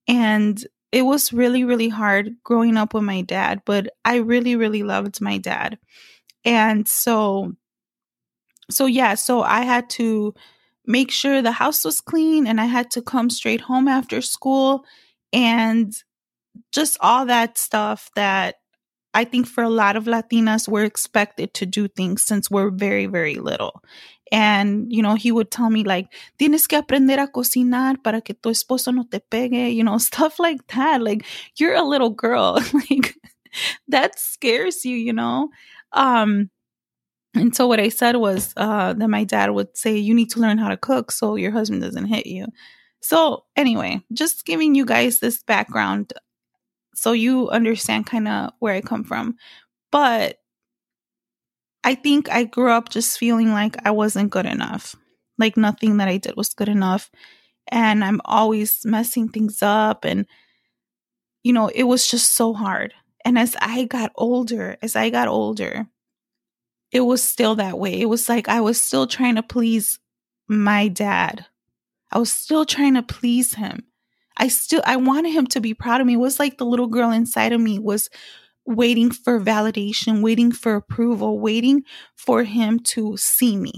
and 0.06 0.62
it 0.92 1.02
was 1.02 1.32
really, 1.32 1.64
really 1.64 1.88
hard 1.88 2.36
growing 2.44 2.76
up 2.76 2.94
with 2.94 3.02
my 3.02 3.22
dad, 3.22 3.62
but 3.64 3.88
I 4.04 4.16
really, 4.16 4.54
really 4.54 4.82
loved 4.82 5.20
my 5.20 5.38
dad. 5.38 5.78
And 6.44 6.86
so, 6.86 7.54
so 8.70 8.86
yeah, 8.86 9.14
so 9.14 9.42
I 9.42 9.62
had 9.62 9.90
to 9.90 10.34
make 10.86 11.10
sure 11.10 11.40
the 11.42 11.52
house 11.52 11.84
was 11.84 12.00
clean 12.00 12.46
and 12.46 12.60
I 12.60 12.66
had 12.66 12.90
to 12.92 13.02
come 13.02 13.30
straight 13.30 13.62
home 13.62 13.88
after 13.88 14.20
school 14.20 14.84
and 15.32 15.92
just 16.72 16.96
all 17.00 17.26
that 17.26 17.58
stuff 17.58 18.10
that 18.16 18.56
I 19.14 19.24
think 19.24 19.46
for 19.46 19.62
a 19.62 19.70
lot 19.70 19.96
of 19.96 20.04
Latinas, 20.04 20.68
we're 20.68 20.84
expected 20.84 21.54
to 21.54 21.66
do 21.66 21.86
things 21.86 22.22
since 22.22 22.50
we're 22.50 22.70
very, 22.70 23.06
very 23.06 23.36
little. 23.36 23.82
And, 24.32 24.92
you 24.92 25.02
know, 25.02 25.14
he 25.14 25.30
would 25.30 25.52
tell 25.52 25.70
me, 25.70 25.84
like, 25.84 26.12
tienes 26.38 26.66
que 26.66 26.78
aprender 26.78 27.22
a 27.22 27.28
cocinar 27.28 28.02
para 28.02 28.20
que 28.20 28.34
tu 28.34 28.50
esposo 28.50 28.92
no 28.92 29.04
te 29.04 29.20
pegue, 29.30 29.72
you 29.72 29.84
know, 29.84 29.98
stuff 30.10 30.40
like 30.40 30.66
that. 30.74 31.00
Like, 31.00 31.24
you're 31.56 31.74
a 31.74 31.82
little 31.82 32.10
girl. 32.10 32.54
like, 32.90 33.14
that 33.86 34.18
scares 34.18 34.84
you, 34.84 34.96
you 34.96 35.12
know? 35.12 35.50
Um, 35.92 36.50
and 37.34 37.54
so 37.54 37.68
what 37.68 37.80
I 37.80 37.88
said 37.88 38.16
was 38.16 38.52
uh, 38.56 38.94
that 38.94 39.08
my 39.08 39.24
dad 39.24 39.50
would 39.50 39.76
say, 39.76 39.96
you 39.96 40.14
need 40.14 40.30
to 40.30 40.40
learn 40.40 40.58
how 40.58 40.68
to 40.68 40.76
cook 40.76 41.12
so 41.12 41.36
your 41.36 41.52
husband 41.52 41.82
doesn't 41.82 42.06
hit 42.06 42.26
you. 42.26 42.46
So, 43.00 43.44
anyway, 43.54 44.00
just 44.12 44.44
giving 44.44 44.74
you 44.74 44.84
guys 44.84 45.20
this 45.20 45.42
background 45.42 46.12
so 46.94 47.12
you 47.12 47.48
understand 47.50 48.06
kind 48.06 48.28
of 48.28 48.52
where 48.58 48.74
I 48.74 48.80
come 48.80 49.04
from. 49.04 49.36
But 49.90 50.38
I 51.84 51.94
think 51.94 52.30
I 52.30 52.44
grew 52.44 52.70
up 52.70 52.88
just 52.88 53.18
feeling 53.18 53.52
like 53.52 53.76
I 53.86 53.90
wasn't 53.90 54.30
good 54.30 54.46
enough. 54.46 54.96
Like 55.38 55.56
nothing 55.56 55.98
that 55.98 56.08
I 56.08 56.16
did 56.16 56.36
was 56.36 56.54
good 56.54 56.68
enough. 56.68 57.10
And 57.68 58.04
I'm 58.04 58.20
always 58.24 58.84
messing 58.84 59.28
things 59.28 59.62
up. 59.62 60.04
And, 60.04 60.26
you 61.42 61.52
know, 61.52 61.68
it 61.68 61.84
was 61.84 62.08
just 62.08 62.32
so 62.32 62.54
hard. 62.54 62.94
And 63.24 63.38
as 63.38 63.56
I 63.60 63.84
got 63.84 64.12
older, 64.16 64.76
as 64.82 64.96
I 64.96 65.10
got 65.10 65.28
older, 65.28 65.86
it 66.92 67.00
was 67.00 67.22
still 67.22 67.56
that 67.56 67.78
way. 67.78 68.00
It 68.00 68.08
was 68.08 68.28
like 68.28 68.48
I 68.48 68.60
was 68.60 68.80
still 68.80 69.06
trying 69.06 69.34
to 69.34 69.42
please 69.42 69.98
my 70.48 70.88
dad. 70.88 71.46
I 72.12 72.18
was 72.18 72.32
still 72.32 72.64
trying 72.64 72.94
to 72.94 73.02
please 73.02 73.54
him. 73.54 73.84
I 74.36 74.48
still 74.48 74.82
I 74.84 74.96
wanted 74.96 75.32
him 75.32 75.46
to 75.48 75.60
be 75.60 75.74
proud 75.74 76.00
of 76.00 76.06
me. 76.06 76.14
It 76.14 76.18
was 76.18 76.38
like 76.38 76.58
the 76.58 76.66
little 76.66 76.86
girl 76.88 77.10
inside 77.10 77.52
of 77.52 77.60
me 77.60 77.78
was 77.78 78.08
waiting 78.66 79.10
for 79.10 79.40
validation, 79.40 80.22
waiting 80.22 80.52
for 80.52 80.74
approval, 80.76 81.40
waiting 81.40 81.84
for 82.16 82.44
him 82.44 82.80
to 82.80 83.16
see 83.16 83.56
me. 83.56 83.72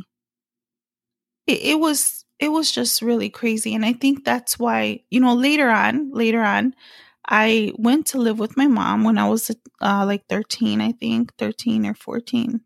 It, 1.46 1.60
it 1.62 1.80
was 1.80 2.24
it 2.38 2.48
was 2.50 2.70
just 2.70 3.00
really 3.02 3.30
crazy 3.30 3.74
and 3.74 3.84
I 3.84 3.92
think 3.94 4.24
that's 4.24 4.58
why, 4.58 5.00
you 5.10 5.20
know, 5.20 5.34
later 5.34 5.70
on, 5.70 6.10
later 6.12 6.42
on, 6.42 6.74
I 7.28 7.72
went 7.78 8.06
to 8.08 8.18
live 8.18 8.38
with 8.38 8.56
my 8.56 8.66
mom 8.66 9.04
when 9.04 9.16
I 9.18 9.28
was 9.28 9.50
uh, 9.80 10.04
like 10.06 10.26
13, 10.28 10.80
I 10.80 10.92
think, 10.92 11.34
13 11.38 11.86
or 11.86 11.94
14. 11.94 12.60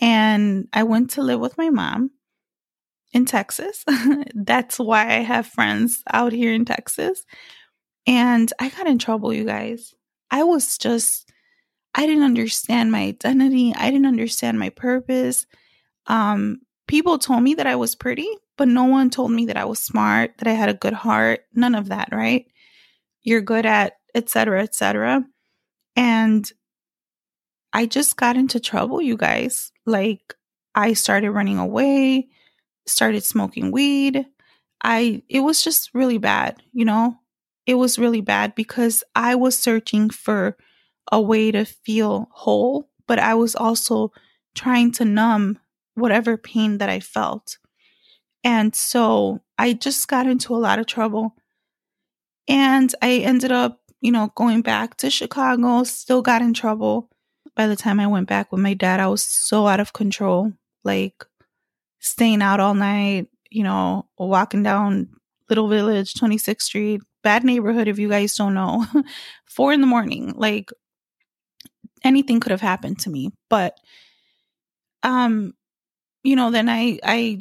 And 0.00 0.68
I 0.72 0.84
went 0.84 1.10
to 1.12 1.22
live 1.22 1.40
with 1.40 1.58
my 1.58 1.70
mom 1.70 2.12
in 3.12 3.24
Texas. 3.24 3.84
That's 4.34 4.78
why 4.78 5.06
I 5.06 5.20
have 5.20 5.46
friends 5.46 6.02
out 6.12 6.32
here 6.32 6.52
in 6.52 6.64
Texas. 6.64 7.24
And 8.06 8.52
I 8.58 8.68
got 8.70 8.86
in 8.86 8.98
trouble, 8.98 9.32
you 9.32 9.44
guys. 9.44 9.94
I 10.30 10.44
was 10.44 10.78
just, 10.78 11.30
I 11.94 12.06
didn't 12.06 12.24
understand 12.24 12.92
my 12.92 13.00
identity. 13.00 13.74
I 13.74 13.90
didn't 13.90 14.06
understand 14.06 14.58
my 14.58 14.70
purpose. 14.70 15.46
Um, 16.06 16.60
people 16.86 17.18
told 17.18 17.42
me 17.42 17.54
that 17.54 17.66
I 17.66 17.76
was 17.76 17.94
pretty, 17.94 18.28
but 18.56 18.68
no 18.68 18.84
one 18.84 19.10
told 19.10 19.30
me 19.30 19.46
that 19.46 19.56
I 19.56 19.64
was 19.64 19.78
smart, 19.78 20.32
that 20.38 20.48
I 20.48 20.52
had 20.52 20.68
a 20.68 20.74
good 20.74 20.92
heart. 20.92 21.40
None 21.54 21.74
of 21.74 21.88
that, 21.88 22.08
right? 22.12 22.46
You're 23.22 23.42
good 23.42 23.66
at, 23.66 23.94
etc., 24.14 24.62
etc. 24.62 25.24
And 25.96 26.50
I 27.72 27.86
just 27.86 28.16
got 28.16 28.36
into 28.36 28.60
trouble, 28.60 29.02
you 29.02 29.16
guys. 29.16 29.72
Like, 29.84 30.34
I 30.74 30.92
started 30.92 31.30
running 31.30 31.58
away 31.58 32.28
started 32.88 33.24
smoking 33.24 33.70
weed. 33.70 34.26
I 34.82 35.22
it 35.28 35.40
was 35.40 35.62
just 35.62 35.90
really 35.94 36.18
bad, 36.18 36.62
you 36.72 36.84
know? 36.84 37.18
It 37.66 37.74
was 37.74 37.98
really 37.98 38.22
bad 38.22 38.54
because 38.54 39.04
I 39.14 39.34
was 39.34 39.58
searching 39.58 40.10
for 40.10 40.56
a 41.12 41.20
way 41.20 41.50
to 41.50 41.64
feel 41.64 42.28
whole, 42.32 42.88
but 43.06 43.18
I 43.18 43.34
was 43.34 43.54
also 43.54 44.12
trying 44.54 44.92
to 44.92 45.04
numb 45.04 45.58
whatever 45.94 46.36
pain 46.36 46.78
that 46.78 46.88
I 46.88 47.00
felt. 47.00 47.58
And 48.44 48.74
so 48.74 49.40
I 49.58 49.72
just 49.72 50.08
got 50.08 50.26
into 50.26 50.54
a 50.54 50.58
lot 50.58 50.78
of 50.78 50.86
trouble. 50.86 51.34
And 52.46 52.94
I 53.02 53.16
ended 53.16 53.52
up, 53.52 53.80
you 54.00 54.12
know, 54.12 54.32
going 54.34 54.62
back 54.62 54.96
to 54.98 55.10
Chicago, 55.10 55.82
still 55.84 56.22
got 56.22 56.40
in 56.40 56.54
trouble. 56.54 57.10
By 57.54 57.66
the 57.66 57.76
time 57.76 58.00
I 58.00 58.06
went 58.06 58.28
back 58.28 58.52
with 58.52 58.60
my 58.60 58.74
dad, 58.74 59.00
I 59.00 59.08
was 59.08 59.22
so 59.22 59.66
out 59.66 59.80
of 59.80 59.92
control. 59.92 60.52
Like 60.84 61.24
staying 62.00 62.42
out 62.42 62.60
all 62.60 62.74
night, 62.74 63.28
you 63.50 63.64
know, 63.64 64.08
walking 64.18 64.62
down 64.62 65.08
Little 65.48 65.68
Village, 65.68 66.14
26th 66.14 66.62
Street, 66.62 67.00
bad 67.22 67.44
neighborhood 67.44 67.88
if 67.88 67.98
you 67.98 68.08
guys 68.08 68.34
don't 68.36 68.54
know. 68.54 68.86
Four 69.46 69.72
in 69.72 69.80
the 69.80 69.86
morning, 69.86 70.34
like 70.36 70.70
anything 72.04 72.40
could 72.40 72.52
have 72.52 72.60
happened 72.60 73.00
to 73.00 73.10
me. 73.10 73.30
But 73.48 73.76
um, 75.02 75.54
you 76.22 76.36
know, 76.36 76.50
then 76.50 76.68
I 76.68 76.98
I 77.02 77.38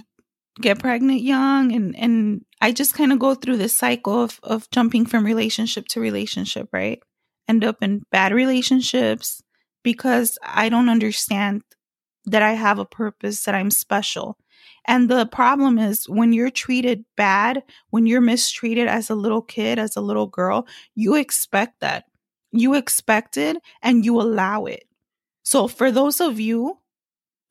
get 0.59 0.79
pregnant 0.79 1.21
young 1.21 1.71
and 1.73 1.95
and 1.97 2.41
I 2.61 2.71
just 2.71 2.93
kind 2.93 3.11
of 3.11 3.19
go 3.19 3.35
through 3.35 3.57
this 3.57 3.75
cycle 3.75 4.23
of 4.23 4.39
of 4.43 4.69
jumping 4.71 5.05
from 5.05 5.25
relationship 5.25 5.87
to 5.89 5.99
relationship, 5.99 6.69
right? 6.71 6.99
End 7.47 7.63
up 7.63 7.77
in 7.81 8.03
bad 8.11 8.33
relationships 8.33 9.41
because 9.83 10.37
I 10.43 10.69
don't 10.69 10.89
understand 10.89 11.61
that 12.25 12.41
I 12.41 12.53
have 12.53 12.77
a 12.77 12.85
purpose, 12.85 13.43
that 13.45 13.55
I'm 13.55 13.71
special. 13.71 14.37
And 14.87 15.09
the 15.09 15.25
problem 15.25 15.77
is 15.77 16.07
when 16.07 16.33
you're 16.33 16.49
treated 16.49 17.03
bad, 17.17 17.63
when 17.89 18.05
you're 18.05 18.21
mistreated 18.21 18.87
as 18.87 19.09
a 19.09 19.15
little 19.15 19.41
kid, 19.41 19.79
as 19.79 19.95
a 19.95 20.01
little 20.01 20.27
girl, 20.27 20.67
you 20.95 21.15
expect 21.15 21.81
that. 21.81 22.05
You 22.51 22.73
expect 22.73 23.37
it 23.37 23.57
and 23.81 24.05
you 24.05 24.19
allow 24.21 24.65
it. 24.65 24.85
So 25.43 25.67
for 25.67 25.91
those 25.91 26.21
of 26.21 26.39
you, 26.39 26.79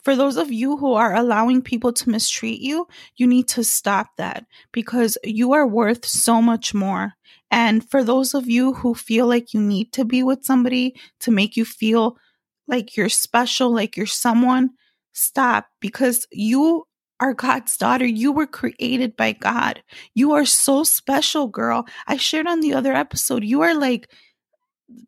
for 0.03 0.15
those 0.15 0.37
of 0.37 0.53
you 0.53 0.77
who 0.77 0.95
are 0.95 1.15
allowing 1.15 1.63
people 1.63 1.93
to 1.93 2.11
mistreat 2.11 2.61
you, 2.61 2.87
you 3.17 3.27
need 3.27 3.49
to 3.49 3.65
stop 3.65 4.09
that 4.19 4.47
because 4.73 5.19
you 5.25 5.53
are 5.53 5.67
worth 5.67 6.07
so 6.07 6.41
much 6.41 6.73
more. 6.73 7.15
And 7.51 7.89
for 7.89 8.05
those 8.05 8.33
of 8.33 8.49
you 8.49 8.75
who 8.75 8.95
feel 8.95 9.27
like 9.27 9.53
you 9.53 9.61
need 9.61 9.93
to 9.95 10.05
be 10.05 10.23
with 10.23 10.45
somebody 10.45 10.95
to 11.21 11.33
make 11.33 11.57
you 11.57 11.65
feel 11.65 12.17
like 12.69 12.97
you're 12.97 13.09
special, 13.09 13.73
like 13.73 13.97
you're 13.97 14.07
someone, 14.07 14.71
stop 15.13 15.67
because 15.81 16.27
you 16.31 16.86
are 17.21 17.35
God's 17.35 17.77
daughter. 17.77 18.07
You 18.07 18.33
were 18.33 18.47
created 18.47 19.17
by 19.17 19.33
God. 19.33 19.83
You 20.15 20.33
are 20.33 20.45
so 20.45 20.85
special, 20.85 21.49
girl. 21.49 21.87
I 22.07 22.17
shared 22.17 22.47
on 22.47 22.61
the 22.61 22.75
other 22.75 22.95
episode, 22.95 23.45
you 23.45 23.63
are 23.63 23.75
like 23.75 24.11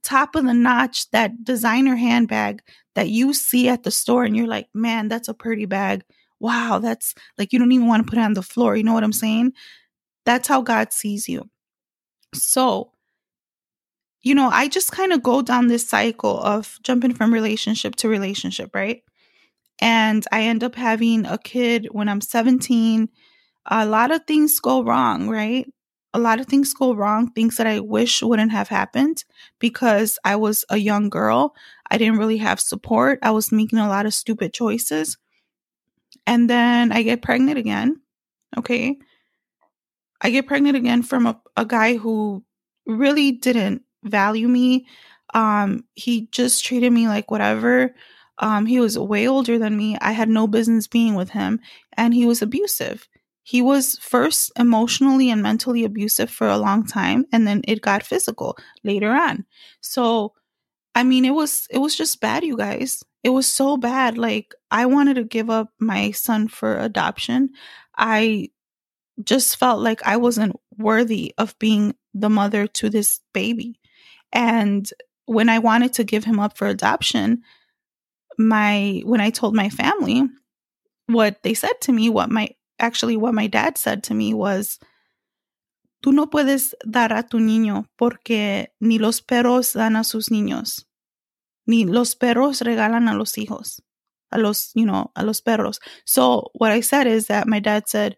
top 0.02 0.34
of 0.34 0.44
the 0.44 0.54
notch, 0.54 1.10
that 1.10 1.44
designer 1.44 1.96
handbag 1.96 2.62
that 2.94 3.10
you 3.10 3.32
see 3.32 3.68
at 3.68 3.84
the 3.84 3.90
store, 3.90 4.24
and 4.24 4.36
you're 4.36 4.46
like, 4.46 4.68
man, 4.74 5.08
that's 5.08 5.28
a 5.28 5.34
pretty 5.34 5.66
bag. 5.66 6.02
Wow, 6.40 6.78
that's 6.80 7.14
like 7.36 7.52
you 7.52 7.58
don't 7.58 7.72
even 7.72 7.86
want 7.86 8.04
to 8.04 8.10
put 8.10 8.18
it 8.18 8.22
on 8.22 8.34
the 8.34 8.42
floor. 8.42 8.76
You 8.76 8.84
know 8.84 8.94
what 8.94 9.04
I'm 9.04 9.12
saying? 9.12 9.52
That's 10.24 10.48
how 10.48 10.62
God 10.62 10.92
sees 10.92 11.28
you. 11.28 11.48
So, 12.34 12.92
you 14.22 14.34
know, 14.34 14.48
I 14.48 14.68
just 14.68 14.92
kind 14.92 15.12
of 15.12 15.22
go 15.22 15.42
down 15.42 15.68
this 15.68 15.88
cycle 15.88 16.38
of 16.40 16.78
jumping 16.82 17.14
from 17.14 17.32
relationship 17.32 17.96
to 17.96 18.08
relationship, 18.08 18.70
right? 18.74 19.02
And 19.80 20.24
I 20.32 20.42
end 20.42 20.64
up 20.64 20.74
having 20.74 21.26
a 21.26 21.38
kid 21.38 21.88
when 21.92 22.08
I'm 22.08 22.20
17. 22.20 23.08
A 23.66 23.86
lot 23.86 24.10
of 24.10 24.24
things 24.26 24.58
go 24.60 24.82
wrong, 24.82 25.28
right? 25.28 25.66
A 26.14 26.18
lot 26.18 26.40
of 26.40 26.46
things 26.46 26.72
go 26.72 26.94
wrong, 26.94 27.30
things 27.30 27.58
that 27.58 27.66
I 27.66 27.80
wish 27.80 28.22
wouldn't 28.22 28.50
have 28.50 28.68
happened 28.68 29.24
because 29.58 30.18
I 30.24 30.36
was 30.36 30.64
a 30.70 30.78
young 30.78 31.10
girl. 31.10 31.54
I 31.90 31.98
didn't 31.98 32.18
really 32.18 32.38
have 32.38 32.60
support. 32.60 33.18
I 33.22 33.30
was 33.30 33.52
making 33.52 33.78
a 33.78 33.88
lot 33.88 34.06
of 34.06 34.14
stupid 34.14 34.52
choices. 34.52 35.18
And 36.26 36.48
then 36.48 36.92
I 36.92 37.02
get 37.02 37.22
pregnant 37.22 37.58
again. 37.58 38.00
Okay. 38.56 38.98
I 40.20 40.30
get 40.30 40.46
pregnant 40.46 40.76
again 40.76 41.02
from 41.02 41.26
a, 41.26 41.40
a 41.56 41.64
guy 41.64 41.96
who 41.96 42.44
really 42.86 43.32
didn't 43.32 43.82
value 44.02 44.48
me. 44.48 44.86
Um, 45.34 45.84
he 45.94 46.28
just 46.32 46.64
treated 46.64 46.92
me 46.92 47.06
like 47.06 47.30
whatever. 47.30 47.94
Um, 48.38 48.66
he 48.66 48.80
was 48.80 48.98
way 48.98 49.26
older 49.28 49.58
than 49.58 49.76
me. 49.76 49.96
I 50.00 50.12
had 50.12 50.28
no 50.28 50.46
business 50.46 50.86
being 50.86 51.14
with 51.14 51.30
him, 51.30 51.60
and 51.96 52.14
he 52.14 52.26
was 52.26 52.42
abusive. 52.42 53.08
He 53.42 53.62
was 53.62 53.96
first 53.98 54.52
emotionally 54.58 55.30
and 55.30 55.42
mentally 55.42 55.84
abusive 55.84 56.30
for 56.30 56.48
a 56.48 56.58
long 56.58 56.86
time, 56.86 57.24
and 57.32 57.46
then 57.46 57.62
it 57.66 57.80
got 57.80 58.02
physical 58.02 58.56
later 58.84 59.10
on. 59.10 59.46
So, 59.80 60.34
I 60.94 61.02
mean, 61.02 61.24
it 61.24 61.34
was 61.34 61.66
it 61.70 61.78
was 61.78 61.96
just 61.96 62.20
bad, 62.20 62.44
you 62.44 62.56
guys. 62.56 63.04
It 63.24 63.30
was 63.30 63.46
so 63.46 63.76
bad. 63.76 64.18
Like 64.18 64.54
I 64.70 64.86
wanted 64.86 65.14
to 65.14 65.24
give 65.24 65.50
up 65.50 65.70
my 65.78 66.10
son 66.12 66.48
for 66.48 66.78
adoption. 66.78 67.50
I 67.96 68.50
just 69.24 69.56
felt 69.56 69.80
like 69.80 70.02
I 70.06 70.16
wasn't 70.16 70.56
worthy 70.76 71.34
of 71.38 71.58
being 71.58 71.94
the 72.14 72.30
mother 72.30 72.66
to 72.66 72.90
this 72.90 73.20
baby. 73.32 73.80
And 74.32 74.88
when 75.26 75.48
I 75.48 75.58
wanted 75.58 75.92
to 75.94 76.04
give 76.04 76.24
him 76.24 76.40
up 76.40 76.56
for 76.56 76.66
adoption, 76.66 77.42
my 78.38 79.02
when 79.04 79.20
I 79.20 79.30
told 79.30 79.54
my 79.54 79.68
family 79.68 80.22
what 81.06 81.42
they 81.42 81.54
said 81.54 81.80
to 81.82 81.92
me, 81.92 82.08
what 82.08 82.30
my 82.30 82.50
actually 82.78 83.16
what 83.16 83.34
my 83.34 83.46
dad 83.46 83.76
said 83.76 84.02
to 84.04 84.14
me 84.14 84.32
was 84.32 84.78
tú 86.02 86.12
no 86.12 86.26
puedes 86.26 86.74
dar 86.88 87.12
a 87.12 87.22
tu 87.22 87.38
niño 87.38 87.86
porque 87.98 88.68
ni 88.80 88.98
los 88.98 89.20
perros 89.20 89.72
dan 89.72 89.96
a 89.96 90.04
sus 90.04 90.28
niños. 90.28 90.84
Ni 91.66 91.84
los 91.84 92.14
perros 92.14 92.62
regalan 92.62 93.08
a 93.08 93.14
los 93.14 93.34
hijos. 93.36 93.80
A 94.30 94.38
los, 94.38 94.72
you 94.74 94.86
know, 94.86 95.10
a 95.16 95.24
los 95.24 95.40
perros. 95.40 95.80
So 96.04 96.50
what 96.54 96.70
I 96.70 96.80
said 96.80 97.06
is 97.06 97.26
that 97.26 97.48
my 97.48 97.60
dad 97.60 97.88
said, 97.88 98.16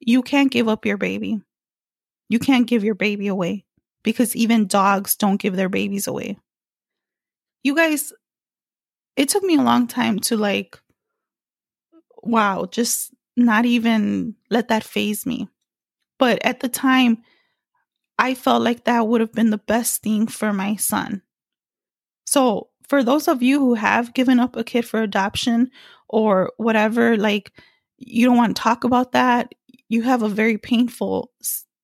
you 0.00 0.22
can't 0.22 0.50
give 0.50 0.68
up 0.68 0.86
your 0.86 0.96
baby. 0.96 1.40
You 2.28 2.38
can't 2.38 2.66
give 2.66 2.84
your 2.84 2.94
baby 2.94 3.26
away 3.26 3.64
because 4.02 4.34
even 4.36 4.66
dogs 4.66 5.16
don't 5.16 5.40
give 5.40 5.56
their 5.56 5.68
babies 5.68 6.06
away. 6.06 6.38
You 7.62 7.74
guys, 7.74 8.12
it 9.16 9.28
took 9.28 9.42
me 9.42 9.56
a 9.56 9.62
long 9.62 9.86
time 9.86 10.18
to 10.20 10.36
like, 10.36 10.78
wow, 12.22 12.66
just 12.70 13.12
not 13.36 13.64
even 13.64 14.34
let 14.50 14.68
that 14.68 14.84
faze 14.84 15.26
me. 15.26 15.48
But 16.18 16.44
at 16.44 16.60
the 16.60 16.68
time, 16.68 17.22
I 18.18 18.34
felt 18.34 18.62
like 18.62 18.84
that 18.84 19.06
would 19.06 19.20
have 19.20 19.32
been 19.32 19.50
the 19.50 19.58
best 19.58 20.02
thing 20.02 20.26
for 20.26 20.52
my 20.52 20.76
son. 20.76 21.22
So, 22.26 22.68
for 22.88 23.02
those 23.04 23.28
of 23.28 23.42
you 23.42 23.58
who 23.60 23.74
have 23.74 24.14
given 24.14 24.40
up 24.40 24.56
a 24.56 24.64
kid 24.64 24.84
for 24.84 25.00
adoption 25.02 25.70
or 26.08 26.52
whatever, 26.56 27.16
like 27.16 27.52
you 27.98 28.26
don't 28.26 28.36
want 28.36 28.56
to 28.56 28.62
talk 28.62 28.84
about 28.84 29.12
that, 29.12 29.54
you 29.88 30.02
have 30.02 30.22
a 30.22 30.28
very 30.28 30.58
painful 30.58 31.30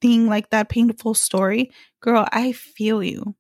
thing 0.01 0.27
like 0.27 0.51
that, 0.51 0.69
painful 0.69 1.15
story, 1.15 1.71
girl, 2.01 2.27
I 2.33 2.53
feel 2.53 3.03
you. 3.03 3.35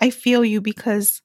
I 0.00 0.10
feel 0.10 0.44
you 0.44 0.60
because 0.60 1.22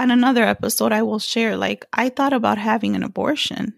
on 0.00 0.10
another 0.10 0.44
episode, 0.44 0.92
I 0.92 1.02
will 1.02 1.18
share 1.18 1.56
like, 1.56 1.86
I 1.92 2.08
thought 2.08 2.32
about 2.32 2.58
having 2.58 2.96
an 2.96 3.02
abortion. 3.02 3.74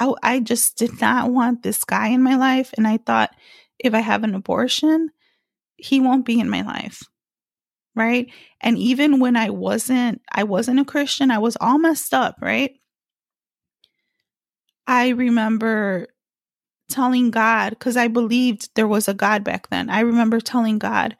I, 0.00 0.12
I 0.22 0.40
just 0.40 0.76
did 0.78 1.00
not 1.00 1.30
want 1.30 1.62
this 1.62 1.84
guy 1.84 2.08
in 2.08 2.22
my 2.22 2.36
life. 2.36 2.72
And 2.76 2.86
I 2.86 2.98
thought 2.98 3.30
if 3.78 3.94
I 3.94 4.00
have 4.00 4.24
an 4.24 4.34
abortion, 4.34 5.10
he 5.76 6.00
won't 6.00 6.26
be 6.26 6.40
in 6.40 6.50
my 6.50 6.62
life. 6.62 7.02
right? 7.94 8.30
And 8.60 8.78
even 8.78 9.20
when 9.20 9.36
I 9.36 9.50
wasn't 9.50 10.22
I 10.32 10.44
wasn't 10.44 10.80
a 10.80 10.84
Christian, 10.84 11.30
I 11.30 11.38
was 11.38 11.56
all 11.60 11.78
messed 11.78 12.14
up, 12.14 12.36
right? 12.40 12.72
I 14.86 15.08
remember 15.10 16.08
telling 16.90 17.30
God 17.30 17.78
cuz 17.80 17.96
I 17.96 18.08
believed 18.08 18.70
there 18.74 18.88
was 18.88 19.08
a 19.08 19.14
God 19.14 19.44
back 19.44 19.68
then. 19.70 19.90
I 19.90 20.00
remember 20.00 20.40
telling 20.40 20.78
God 20.78 21.16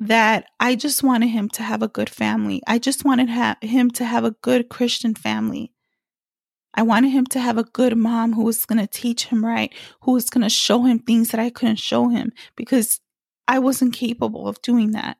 that 0.00 0.46
I 0.58 0.74
just 0.76 1.02
wanted 1.02 1.28
him 1.28 1.50
to 1.50 1.62
have 1.62 1.82
a 1.82 1.88
good 1.88 2.08
family. 2.08 2.62
I 2.66 2.78
just 2.78 3.04
wanted 3.04 3.28
ha- 3.28 3.58
him 3.60 3.90
to 3.92 4.04
have 4.04 4.24
a 4.24 4.30
good 4.42 4.70
Christian 4.70 5.14
family. 5.14 5.72
I 6.74 6.82
wanted 6.82 7.10
him 7.10 7.26
to 7.26 7.40
have 7.40 7.58
a 7.58 7.64
good 7.64 7.96
mom 7.96 8.32
who 8.32 8.44
was 8.44 8.64
going 8.64 8.78
to 8.78 8.86
teach 8.86 9.26
him 9.26 9.44
right, 9.44 9.72
who 10.02 10.12
was 10.12 10.30
going 10.30 10.42
to 10.42 10.48
show 10.48 10.84
him 10.84 11.00
things 11.00 11.30
that 11.30 11.40
I 11.40 11.50
couldn't 11.50 11.76
show 11.76 12.08
him 12.08 12.32
because 12.56 13.00
I 13.46 13.58
wasn't 13.58 13.92
capable 13.92 14.48
of 14.48 14.62
doing 14.62 14.92
that. 14.92 15.18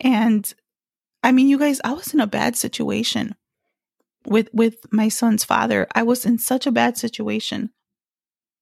And 0.00 0.52
I 1.22 1.32
mean, 1.32 1.48
you 1.48 1.58
guys, 1.58 1.80
I 1.82 1.92
was 1.92 2.12
in 2.12 2.20
a 2.20 2.26
bad 2.26 2.56
situation 2.56 3.36
with 4.26 4.48
with 4.52 4.92
my 4.92 5.08
son's 5.08 5.44
father. 5.44 5.86
I 5.94 6.02
was 6.02 6.26
in 6.26 6.38
such 6.38 6.66
a 6.66 6.72
bad 6.72 6.98
situation. 6.98 7.70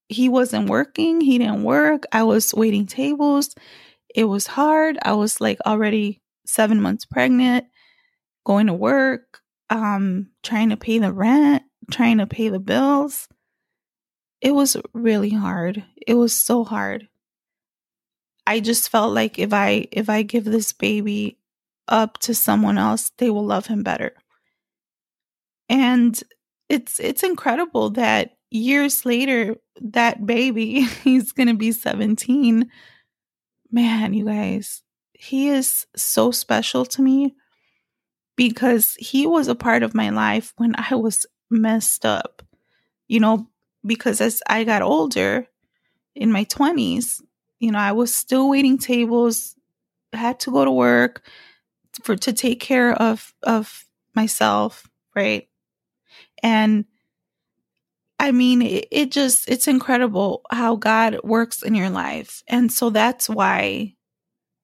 He 0.08 0.28
wasn't 0.28 0.68
working, 0.68 1.20
he 1.20 1.38
didn't 1.38 1.64
work. 1.64 2.04
I 2.12 2.22
was 2.22 2.54
waiting 2.54 2.86
tables. 2.86 3.54
It 4.18 4.24
was 4.24 4.48
hard. 4.48 4.98
I 5.02 5.12
was 5.12 5.40
like 5.40 5.60
already 5.64 6.20
7 6.44 6.80
months 6.80 7.04
pregnant, 7.04 7.66
going 8.44 8.66
to 8.66 8.74
work, 8.74 9.42
um 9.70 10.30
trying 10.42 10.70
to 10.70 10.76
pay 10.76 10.98
the 10.98 11.12
rent, 11.12 11.62
trying 11.88 12.18
to 12.18 12.26
pay 12.26 12.48
the 12.48 12.58
bills. 12.58 13.28
It 14.40 14.50
was 14.56 14.76
really 14.92 15.30
hard. 15.30 15.84
It 16.04 16.14
was 16.14 16.32
so 16.32 16.64
hard. 16.64 17.06
I 18.44 18.58
just 18.58 18.88
felt 18.88 19.14
like 19.14 19.38
if 19.38 19.52
I 19.52 19.86
if 19.92 20.10
I 20.10 20.22
give 20.22 20.44
this 20.44 20.72
baby 20.72 21.38
up 21.86 22.18
to 22.22 22.34
someone 22.34 22.76
else, 22.76 23.12
they 23.18 23.30
will 23.30 23.46
love 23.46 23.66
him 23.66 23.84
better. 23.84 24.14
And 25.68 26.20
it's 26.68 26.98
it's 26.98 27.22
incredible 27.22 27.90
that 27.90 28.32
years 28.50 29.06
later 29.06 29.56
that 29.80 30.26
baby 30.26 30.80
he's 31.04 31.30
going 31.30 31.48
to 31.48 31.54
be 31.54 31.70
17 31.70 32.68
man 33.70 34.14
you 34.14 34.24
guys 34.24 34.82
he 35.12 35.48
is 35.48 35.86
so 35.96 36.30
special 36.30 36.84
to 36.86 37.02
me 37.02 37.34
because 38.38 38.94
he 39.00 39.26
was 39.26 39.48
a 39.48 39.54
part 39.56 39.82
of 39.82 39.96
my 39.96 40.10
life 40.10 40.54
when 40.56 40.72
I 40.78 40.94
was 40.94 41.26
messed 41.50 42.06
up. 42.06 42.42
You 43.08 43.20
know, 43.20 43.48
because 43.84 44.20
as 44.20 44.40
I 44.48 44.62
got 44.62 44.80
older 44.80 45.48
in 46.14 46.30
my 46.30 46.44
20s, 46.44 47.20
you 47.58 47.72
know, 47.72 47.78
I 47.80 47.92
was 47.92 48.14
still 48.14 48.48
waiting 48.48 48.78
tables, 48.78 49.56
had 50.12 50.38
to 50.40 50.52
go 50.52 50.64
to 50.64 50.70
work 50.70 51.26
for 52.02 52.14
to 52.14 52.32
take 52.32 52.60
care 52.60 52.92
of 52.92 53.34
of 53.42 53.84
myself, 54.14 54.88
right? 55.16 55.48
And 56.42 56.84
I 58.18 58.32
mean, 58.32 58.62
it, 58.62 58.88
it 58.90 59.10
just 59.10 59.48
it's 59.48 59.68
incredible 59.68 60.42
how 60.50 60.76
God 60.76 61.20
works 61.22 61.62
in 61.62 61.74
your 61.74 61.90
life. 61.90 62.42
And 62.48 62.72
so 62.72 62.90
that's 62.90 63.28
why 63.28 63.94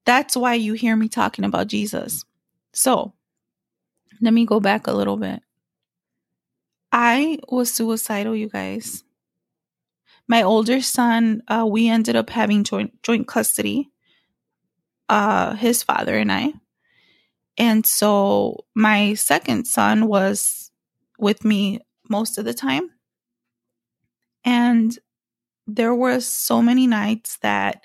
that's 0.04 0.36
why 0.36 0.54
you 0.54 0.74
hear 0.74 0.96
me 0.96 1.08
talking 1.08 1.44
about 1.44 1.68
Jesus. 1.68 2.24
So, 2.72 3.14
let 4.20 4.34
me 4.34 4.44
go 4.44 4.60
back 4.60 4.86
a 4.86 4.92
little 4.92 5.16
bit. 5.16 5.40
I 6.92 7.38
was 7.48 7.72
suicidal, 7.72 8.36
you 8.36 8.48
guys. 8.48 9.02
My 10.28 10.42
older 10.42 10.80
son, 10.80 11.42
uh, 11.48 11.66
we 11.68 11.88
ended 11.88 12.16
up 12.16 12.30
having 12.30 12.64
joint 12.64 13.02
joint 13.02 13.26
custody. 13.26 13.90
Uh, 15.08 15.54
his 15.54 15.82
father 15.82 16.16
and 16.16 16.32
I. 16.32 16.54
And 17.58 17.86
so 17.86 18.64
my 18.74 19.14
second 19.14 19.66
son 19.66 20.06
was 20.06 20.70
with 21.18 21.44
me 21.44 21.80
most 22.08 22.38
of 22.38 22.44
the 22.44 22.54
time. 22.54 22.90
And 24.44 24.96
there 25.66 25.94
were 25.94 26.20
so 26.20 26.60
many 26.62 26.86
nights 26.86 27.38
that 27.38 27.84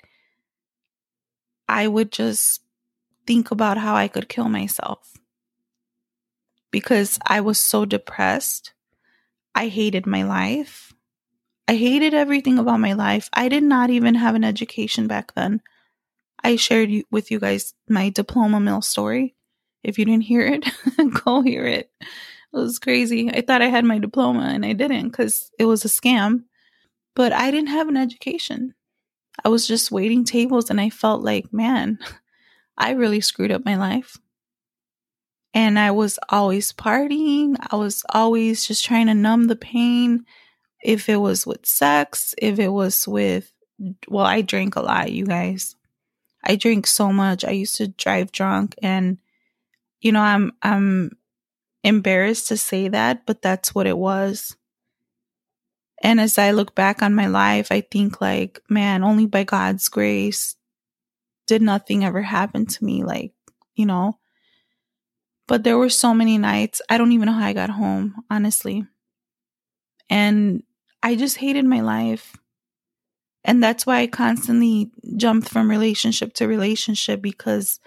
I 1.68 1.86
would 1.88 2.12
just 2.12 2.62
think 3.26 3.50
about 3.50 3.78
how 3.78 3.94
I 3.94 4.08
could 4.08 4.28
kill 4.28 4.48
myself 4.48 5.12
because 6.70 7.18
I 7.26 7.40
was 7.40 7.58
so 7.58 7.84
depressed. 7.84 8.72
I 9.54 9.68
hated 9.68 10.06
my 10.06 10.22
life. 10.22 10.92
I 11.68 11.76
hated 11.76 12.14
everything 12.14 12.58
about 12.58 12.80
my 12.80 12.94
life. 12.94 13.30
I 13.32 13.48
did 13.48 13.62
not 13.62 13.90
even 13.90 14.16
have 14.16 14.34
an 14.34 14.44
education 14.44 15.06
back 15.06 15.34
then. 15.34 15.60
I 16.42 16.56
shared 16.56 16.90
with 17.10 17.30
you 17.30 17.38
guys 17.38 17.74
my 17.88 18.08
diploma 18.10 18.60
mill 18.60 18.82
story. 18.82 19.36
If 19.84 19.98
you 19.98 20.04
didn't 20.04 20.24
hear 20.24 20.46
it, 20.46 20.66
go 21.24 21.42
hear 21.42 21.66
it. 21.66 21.90
It 22.00 22.56
was 22.56 22.78
crazy. 22.78 23.30
I 23.30 23.42
thought 23.42 23.62
I 23.62 23.68
had 23.68 23.84
my 23.84 23.98
diploma 23.98 24.50
and 24.52 24.66
I 24.66 24.72
didn't 24.72 25.10
because 25.10 25.50
it 25.58 25.66
was 25.66 25.84
a 25.84 25.88
scam. 25.88 26.44
But 27.20 27.34
I 27.34 27.50
didn't 27.50 27.68
have 27.68 27.88
an 27.88 27.98
education. 27.98 28.72
I 29.44 29.50
was 29.50 29.66
just 29.66 29.92
waiting 29.92 30.24
tables 30.24 30.70
and 30.70 30.80
I 30.80 30.88
felt 30.88 31.20
like, 31.20 31.52
man, 31.52 31.98
I 32.78 32.92
really 32.92 33.20
screwed 33.20 33.52
up 33.52 33.62
my 33.62 33.76
life. 33.76 34.16
And 35.52 35.78
I 35.78 35.90
was 35.90 36.18
always 36.30 36.72
partying. 36.72 37.56
I 37.70 37.76
was 37.76 38.04
always 38.08 38.66
just 38.66 38.86
trying 38.86 39.08
to 39.08 39.12
numb 39.12 39.48
the 39.48 39.54
pain. 39.54 40.24
If 40.82 41.10
it 41.10 41.18
was 41.18 41.46
with 41.46 41.66
sex, 41.66 42.34
if 42.38 42.58
it 42.58 42.70
was 42.70 43.06
with, 43.06 43.52
well, 44.08 44.24
I 44.24 44.40
drank 44.40 44.76
a 44.76 44.80
lot, 44.80 45.12
you 45.12 45.26
guys. 45.26 45.76
I 46.42 46.56
drink 46.56 46.86
so 46.86 47.12
much. 47.12 47.44
I 47.44 47.50
used 47.50 47.76
to 47.76 47.88
drive 47.88 48.32
drunk 48.32 48.76
and, 48.82 49.18
you 50.00 50.12
know, 50.12 50.22
I'm, 50.22 50.52
I'm 50.62 51.18
embarrassed 51.84 52.48
to 52.48 52.56
say 52.56 52.88
that, 52.88 53.26
but 53.26 53.42
that's 53.42 53.74
what 53.74 53.86
it 53.86 53.98
was. 53.98 54.56
And 56.00 56.20
as 56.20 56.38
I 56.38 56.52
look 56.52 56.74
back 56.74 57.02
on 57.02 57.14
my 57.14 57.26
life, 57.26 57.70
I 57.70 57.82
think 57.82 58.20
like, 58.20 58.60
man, 58.68 59.04
only 59.04 59.26
by 59.26 59.44
God's 59.44 59.88
grace 59.88 60.56
did 61.46 61.62
nothing 61.62 62.04
ever 62.04 62.22
happen 62.22 62.64
to 62.64 62.84
me. 62.84 63.02
Like, 63.04 63.32
you 63.74 63.84
know, 63.84 64.18
but 65.46 65.64
there 65.64 65.76
were 65.76 65.90
so 65.90 66.14
many 66.14 66.38
nights, 66.38 66.80
I 66.88 66.96
don't 66.96 67.12
even 67.12 67.26
know 67.26 67.32
how 67.32 67.46
I 67.46 67.52
got 67.52 67.70
home, 67.70 68.22
honestly. 68.30 68.86
And 70.08 70.62
I 71.02 71.16
just 71.16 71.38
hated 71.38 71.64
my 71.64 71.80
life. 71.80 72.36
And 73.42 73.62
that's 73.62 73.84
why 73.84 73.98
I 73.98 74.06
constantly 74.06 74.92
jumped 75.16 75.48
from 75.48 75.68
relationship 75.68 76.34
to 76.34 76.46
relationship 76.46 77.20
because 77.20 77.80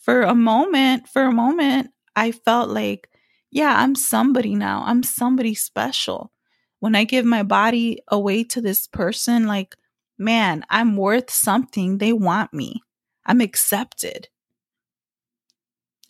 for 0.00 0.22
a 0.22 0.34
moment, 0.34 1.08
for 1.08 1.22
a 1.22 1.32
moment, 1.32 1.90
I 2.14 2.32
felt 2.32 2.70
like, 2.70 3.10
yeah, 3.50 3.74
I'm 3.76 3.94
somebody 3.94 4.54
now. 4.54 4.82
I'm 4.86 5.02
somebody 5.02 5.54
special. 5.54 6.32
When 6.80 6.94
I 6.94 7.04
give 7.04 7.24
my 7.24 7.42
body 7.42 8.02
away 8.08 8.44
to 8.44 8.60
this 8.60 8.86
person, 8.86 9.46
like, 9.46 9.74
man, 10.18 10.64
I'm 10.70 10.96
worth 10.96 11.30
something. 11.30 11.98
They 11.98 12.12
want 12.12 12.52
me. 12.52 12.82
I'm 13.24 13.40
accepted. 13.40 14.28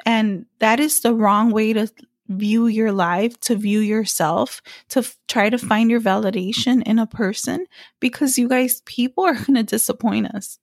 And 0.05 0.47
that 0.59 0.81
is 0.81 1.01
the 1.01 1.15
wrong 1.15 1.51
way 1.51 1.73
to 1.73 1.91
view 2.29 2.67
your 2.67 2.93
life, 2.93 3.39
to 3.41 3.57
view 3.57 3.81
yourself, 3.81 4.61
to 4.89 5.01
f- 5.01 5.17
try 5.29 5.49
to 5.49 5.59
find 5.59 5.91
your 5.91 6.01
validation 6.01 6.83
in 6.83 6.99
a 6.99 7.07
person 7.07 7.67
because 8.01 8.39
you 8.39 8.49
guys, 8.49 8.83
people 8.85 9.25
are 9.25 9.35
going 9.35 9.55
to 9.55 9.63
disappoint 9.63 10.27
us. 10.35 10.59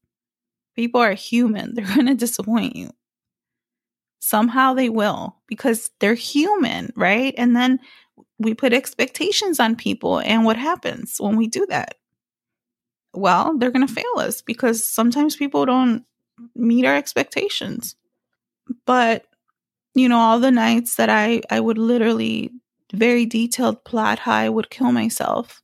People 0.76 1.02
are 1.02 1.14
human. 1.14 1.74
They're 1.76 1.86
going 1.86 2.08
to 2.08 2.16
disappoint 2.16 2.76
you. 2.76 2.92
Somehow 4.20 4.74
they 4.74 4.90
will 4.90 5.36
because 5.48 5.90
they're 6.00 6.14
human, 6.14 6.94
right? 6.96 7.34
And 7.38 7.56
then 7.56 7.80
we 8.40 8.54
put 8.54 8.74
expectations 8.74 9.60
on 9.60 9.76
people. 9.76 10.20
And 10.20 10.46
what 10.46 10.58
happens 10.58 11.18
when 11.20 11.36
we 11.36 11.48
do 11.48 11.66
that? 11.68 11.96
Well, 13.14 13.58
they're 13.58 13.72
going 13.72 13.88
to 13.88 13.94
fail 13.94 14.18
us 14.18 14.42
because 14.42 14.84
sometimes 14.84 15.36
people 15.36 15.66
don't 15.66 16.04
meet 16.56 16.86
our 16.86 16.96
expectations. 16.96 17.96
But 18.86 19.26
you 19.96 20.10
know, 20.10 20.18
all 20.18 20.40
the 20.40 20.52
nights 20.52 20.96
that 20.96 21.10
I, 21.10 21.42
I 21.50 21.60
would 21.60 21.78
literally 21.78 22.52
very 22.94 23.26
detailed 23.26 23.84
plot 23.84 24.20
how 24.20 24.34
I 24.34 24.50
would 24.50 24.70
kill 24.70 24.92
myself. 24.92 25.62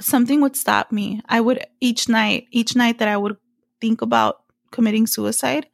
Something 0.00 0.40
would 0.40 0.56
stop 0.56 0.92
me. 0.92 1.20
I 1.28 1.40
would 1.40 1.64
each 1.80 2.08
night, 2.08 2.46
each 2.50 2.76
night 2.76 2.98
that 2.98 3.08
I 3.08 3.16
would 3.16 3.36
think 3.80 4.00
about 4.00 4.42
committing 4.70 5.06
suicide, 5.06 5.66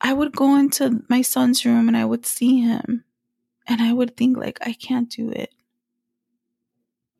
I 0.00 0.12
would 0.12 0.32
go 0.32 0.56
into 0.56 1.02
my 1.08 1.22
son's 1.22 1.64
room 1.64 1.88
and 1.88 1.96
I 1.96 2.04
would 2.04 2.24
see 2.24 2.60
him 2.60 3.04
and 3.70 3.80
I 3.80 3.92
would 3.92 4.16
think 4.16 4.36
like 4.36 4.58
I 4.60 4.72
can't 4.72 5.08
do 5.08 5.30
it. 5.30 5.54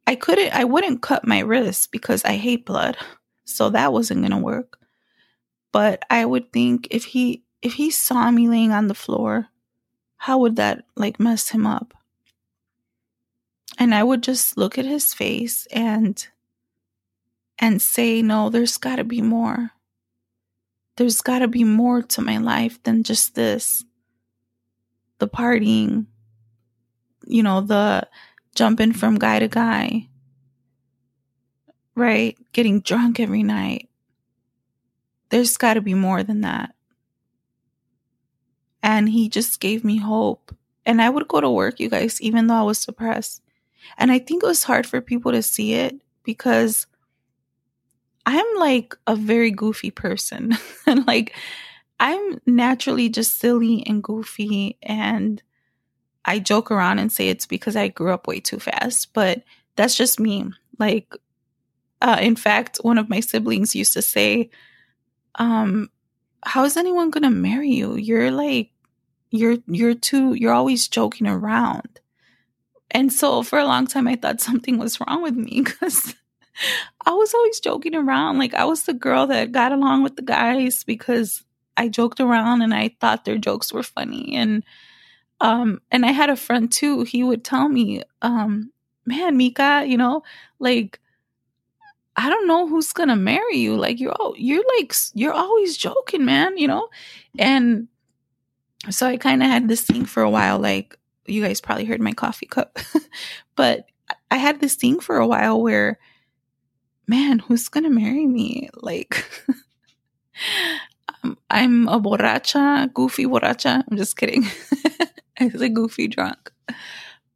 I 0.07 0.17
couldn't 0.17 0.53
I 0.53 0.65
wouldn't 0.65 1.01
cut 1.01 1.27
my 1.27 1.39
wrist 1.39 1.93
because 1.93 2.25
I 2.25 2.33
hate 2.33 2.67
blood. 2.67 2.99
So 3.45 3.71
that 3.71 3.93
wasn't 3.93 4.21
going 4.21 4.33
to 4.33 4.37
work. 4.39 4.79
But 5.73 6.05
I 6.11 6.25
would 6.25 6.53
think 6.53 6.89
if 6.91 7.05
he 7.05 7.45
if 7.63 7.75
he 7.75 7.91
saw 7.91 8.31
me 8.31 8.49
laying 8.49 8.73
on 8.73 8.89
the 8.89 8.95
floor, 8.95 9.47
how 10.17 10.39
would 10.39 10.57
that 10.57 10.85
like 10.97 11.21
mess 11.21 11.51
him 11.51 11.67
up? 11.67 11.95
And 13.79 13.95
I 13.95 14.03
would 14.03 14.23
just 14.23 14.59
look 14.59 14.77
at 14.77 14.85
his 14.85 15.15
face 15.15 15.67
and 15.71 16.27
and 17.61 17.81
say, 17.81 18.23
no, 18.23 18.51
there's 18.51 18.77
got 18.77 18.97
to 18.97 19.05
be 19.05 19.23
more. 19.23 19.71
There's 20.97 21.21
got 21.21 21.41
to 21.41 21.49
be 21.49 21.63
more 21.63 22.03
to 22.03 22.23
my 22.23 22.39
life 22.39 22.83
than 22.83 23.05
just 23.05 23.35
this. 23.35 23.85
The 25.19 25.29
partying, 25.29 26.07
you 27.25 27.43
know, 27.43 27.61
the 27.61 28.09
jumping 28.55 28.93
from 28.93 29.19
guy 29.19 29.39
to 29.39 29.49
guy, 29.49 30.09
right? 31.95 32.37
Getting 32.53 32.81
drunk 32.81 33.21
every 33.21 33.43
night. 33.43 33.89
There's 35.31 35.57
got 35.57 35.75
to 35.75 35.81
be 35.81 35.95
more 35.95 36.23
than 36.23 36.41
that. 36.41 36.75
And 38.83 39.09
he 39.09 39.29
just 39.29 39.61
gave 39.61 39.85
me 39.85 39.99
hope. 39.99 40.55
And 40.87 41.01
I 41.01 41.11
would 41.11 41.29
go 41.29 41.41
to 41.41 41.51
work, 41.51 41.79
you 41.79 41.89
guys, 41.89 42.21
even 42.21 42.47
though 42.47 42.55
I 42.55 42.63
was 42.63 42.85
depressed. 42.85 43.43
And 43.99 44.11
I 44.11 44.19
think 44.19 44.43
it 44.43 44.47
was 44.47 44.65
hard 44.65 44.87
for 44.87 45.01
people 45.01 45.33
to 45.33 45.43
see 45.43 45.75
it 45.75 46.01
because 46.25 46.87
I'm 48.27 48.47
like 48.57 48.97
a 49.07 49.15
very 49.17 49.51
goofy 49.51 49.91
person. 49.91 50.57
and 50.87 51.07
like 51.07 51.35
I'm 51.99 52.41
naturally 52.47 53.09
just 53.09 53.39
silly 53.39 53.85
and 53.87 54.03
goofy 54.03 54.79
and 54.83 55.43
I 56.25 56.39
joke 56.39 56.71
around 56.71 56.99
and 56.99 57.11
say 57.11 57.29
it's 57.29 57.47
because 57.47 57.77
I 57.77 57.89
grew 57.89 58.13
up 58.13 58.27
way 58.27 58.41
too 58.41 58.59
fast, 58.59 59.13
but 59.15 59.43
that's 59.77 59.97
just 59.97 60.21
me. 60.21 60.51
Like 60.79 61.13
uh, 62.03 62.19
in 62.21 62.37
fact, 62.37 62.79
one 62.83 62.99
of 62.99 63.11
my 63.11 63.21
siblings 63.21 63.75
used 63.75 63.93
to 63.93 64.03
say, 64.03 64.51
um, 65.35 65.91
how 66.43 66.65
is 66.65 66.77
anyone 66.77 67.11
going 67.11 67.23
to 67.25 67.31
marry 67.31 67.71
you? 67.71 67.97
You're 67.97 68.31
like 68.31 68.71
you're 69.31 69.59
you're 69.67 69.95
too 69.95 70.35
you're 70.35 70.53
always 70.53 70.89
joking 70.89 71.27
around. 71.27 72.01
And 72.91 73.13
so 73.13 73.43
for 73.43 73.59
a 73.59 73.65
long 73.65 73.87
time 73.87 74.09
I 74.09 74.17
thought 74.17 74.41
something 74.41 74.79
was 74.79 74.99
wrong 75.01 75.23
with 75.23 75.37
me 75.37 75.63
cuz 75.65 76.15
I 77.07 77.13
was 77.13 77.33
always 77.35 77.61
joking 77.61 77.95
around. 77.95 78.39
Like 78.39 78.55
I 78.55 78.65
was 78.65 78.85
the 78.85 78.95
girl 78.95 79.27
that 79.29 79.53
got 79.53 79.73
along 79.73 80.03
with 80.03 80.17
the 80.17 80.23
guys 80.23 80.83
because 80.83 81.45
I 81.77 81.89
joked 81.89 82.21
around 82.21 82.63
and 82.63 82.75
I 82.75 82.97
thought 83.01 83.25
their 83.25 83.39
jokes 83.39 83.73
were 83.73 83.83
funny. 83.83 84.35
And 84.35 84.65
um 85.41 85.81
and 85.91 86.05
I 86.05 86.13
had 86.13 86.31
a 86.31 86.37
friend 86.37 86.71
too. 86.71 87.03
He 87.03 87.23
would 87.23 87.45
tell 87.45 87.69
me, 87.69 88.03
um, 88.23 88.73
man, 89.07 89.37
Mika, 89.37 89.85
you 89.87 89.97
know, 89.97 90.23
like 90.59 91.01
I 92.17 92.29
don't 92.29 92.47
know 92.47 92.67
who's 92.69 92.93
gonna 92.93 93.17
marry 93.17 93.57
you. 93.57 93.77
Like 93.77 94.01
you're 94.01 94.13
all 94.13 94.35
you're 94.37 94.65
like 94.79 94.95
you're 95.15 95.33
always 95.33 95.77
joking, 95.77 96.25
man, 96.25 96.57
you 96.59 96.69
know? 96.69 96.89
And 97.39 97.89
so 98.91 99.07
I 99.07 99.17
kind 99.17 99.43
of 99.43 99.49
had 99.49 99.69
this 99.69 99.83
thing 99.83 100.05
for 100.05 100.23
a 100.23 100.31
while, 100.31 100.59
like 100.59 100.97
you 101.27 101.43
guys 101.43 101.61
probably 101.61 101.85
heard 101.85 102.01
my 102.01 102.13
coffee 102.13 102.47
cup. 102.47 102.79
but 103.57 103.87
I 104.31 104.37
had 104.37 104.61
this 104.61 104.75
thing 104.75 105.01
for 105.01 105.17
a 105.19 105.27
while 105.27 105.61
where 105.63 105.99
man, 107.11 107.41
who's 107.41 107.69
to 107.69 107.91
marry 107.91 108.27
me? 108.27 108.69
Like, 108.75 109.25
um, 111.25 111.37
I'm 111.51 111.89
a 111.89 112.01
borracha, 112.01 112.93
goofy 112.95 113.27
borracha. 113.27 113.83
I'm 113.91 113.97
just 113.97 114.17
kidding. 114.17 114.45
I 115.51 115.51
was 115.53 115.63
a 115.63 115.69
goofy 115.69 116.09
drunk. 116.09 116.53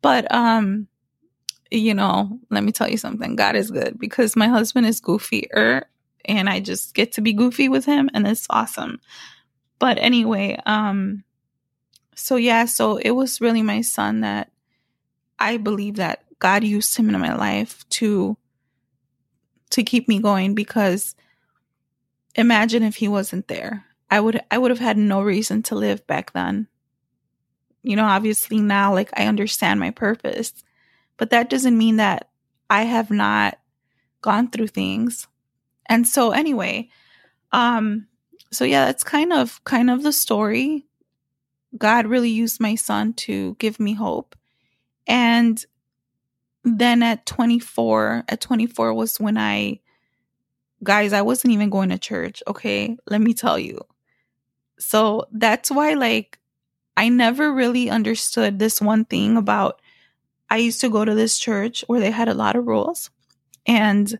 But, 0.02 0.30
um, 0.32 0.88
you 1.70 1.94
know, 1.94 2.38
let 2.50 2.62
me 2.62 2.72
tell 2.72 2.88
you 2.88 2.98
something. 2.98 3.36
God 3.36 3.56
is 3.56 3.70
good 3.70 3.98
because 3.98 4.36
my 4.36 4.48
husband 4.48 4.86
is 4.86 5.00
goofier 5.00 5.84
and 6.24 6.48
I 6.48 6.60
just 6.60 6.94
get 6.94 7.12
to 7.12 7.20
be 7.20 7.32
goofy 7.32 7.68
with 7.68 7.84
him 7.84 8.10
and 8.14 8.26
it's 8.26 8.46
awesome. 8.50 9.00
But 9.78 9.98
anyway, 9.98 10.58
um, 10.66 11.24
so 12.14 12.36
yeah, 12.36 12.66
so 12.66 12.96
it 12.96 13.10
was 13.10 13.40
really 13.40 13.62
my 13.62 13.80
son 13.80 14.20
that 14.20 14.50
I 15.38 15.56
believe 15.56 15.96
that 15.96 16.24
God 16.38 16.64
used 16.64 16.96
him 16.96 17.08
in 17.08 17.20
my 17.20 17.34
life 17.34 17.88
to 17.90 18.36
to 19.70 19.82
keep 19.82 20.06
me 20.06 20.20
going 20.20 20.54
because 20.54 21.16
imagine 22.36 22.82
if 22.82 22.96
he 22.96 23.08
wasn't 23.08 23.48
there. 23.48 23.84
I 24.10 24.20
would 24.20 24.40
I 24.50 24.58
would 24.58 24.70
have 24.70 24.78
had 24.78 24.96
no 24.96 25.22
reason 25.22 25.62
to 25.64 25.74
live 25.74 26.06
back 26.06 26.32
then. 26.32 26.68
You 27.84 27.96
know, 27.96 28.04
obviously 28.04 28.60
now 28.60 28.92
like 28.92 29.10
I 29.16 29.26
understand 29.26 29.78
my 29.78 29.90
purpose, 29.90 30.52
but 31.16 31.30
that 31.30 31.50
doesn't 31.50 31.78
mean 31.78 31.96
that 31.96 32.30
I 32.68 32.82
have 32.82 33.10
not 33.10 33.58
gone 34.22 34.50
through 34.50 34.68
things. 34.68 35.28
And 35.86 36.06
so 36.06 36.32
anyway, 36.32 36.88
um 37.52 38.08
so 38.50 38.64
yeah, 38.64 38.86
that's 38.86 39.04
kind 39.04 39.32
of 39.32 39.62
kind 39.64 39.90
of 39.90 40.02
the 40.02 40.12
story. 40.12 40.86
God 41.76 42.06
really 42.06 42.30
used 42.30 42.60
my 42.60 42.74
son 42.74 43.12
to 43.14 43.54
give 43.58 43.78
me 43.78 43.94
hope. 43.94 44.36
And 45.06 45.64
then 46.64 47.02
at 47.02 47.26
24, 47.26 48.24
at 48.28 48.40
24 48.40 48.94
was 48.94 49.20
when 49.20 49.36
I, 49.36 49.80
guys, 50.82 51.12
I 51.12 51.22
wasn't 51.22 51.52
even 51.52 51.70
going 51.70 51.90
to 51.90 51.98
church. 51.98 52.42
Okay. 52.46 52.96
Let 53.08 53.20
me 53.20 53.34
tell 53.34 53.58
you. 53.58 53.80
So 54.78 55.26
that's 55.32 55.70
why, 55.70 55.94
like, 55.94 56.38
I 56.96 57.08
never 57.08 57.52
really 57.52 57.90
understood 57.90 58.58
this 58.58 58.80
one 58.80 59.04
thing 59.04 59.36
about 59.36 59.80
I 60.50 60.58
used 60.58 60.80
to 60.82 60.90
go 60.90 61.04
to 61.04 61.14
this 61.14 61.38
church 61.38 61.84
where 61.86 62.00
they 62.00 62.10
had 62.10 62.28
a 62.28 62.34
lot 62.34 62.56
of 62.56 62.66
rules 62.66 63.10
and 63.66 64.18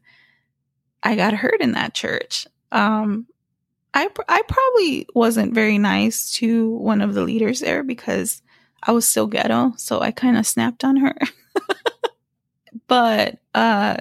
I 1.03 1.17
got 1.17 1.35
hurt 1.35 1.61
in 1.61 1.73
that 1.73 1.95
church. 1.95 2.47
Um, 2.73 3.27
I, 3.93 4.09
I 4.29 4.43
probably 4.49 5.07
wasn't 5.15 5.55
very 5.55 5.79
nice 5.79 6.33
to 6.33 6.71
one 6.71 7.01
of 7.01 7.15
the 7.15 7.23
leaders 7.23 7.61
there 7.61 7.85
because 7.85 8.43
I 8.83 8.93
was 8.93 9.07
still 9.07 9.27
ghetto. 9.27 9.75
So 9.77 10.01
I 10.01 10.11
kind 10.11 10.37
of 10.37 10.47
snapped 10.47 10.83
on 10.85 10.97
her. 10.97 11.17
but 12.89 13.39
uh 13.55 13.97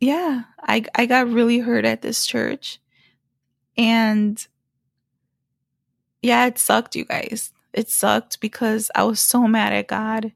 yeah, 0.00 0.42
I 0.60 0.84
I 0.94 1.06
got 1.06 1.28
really 1.30 1.60
hurt 1.60 1.84
at 1.84 2.02
this 2.02 2.26
church. 2.26 2.80
And 3.76 4.44
yeah, 6.22 6.46
it 6.46 6.58
sucked, 6.58 6.94
you 6.96 7.04
guys. 7.04 7.51
It 7.72 7.88
sucked 7.88 8.40
because 8.40 8.90
I 8.94 9.04
was 9.04 9.20
so 9.20 9.46
mad 9.46 9.72
at 9.72 9.88
God. 9.88 10.32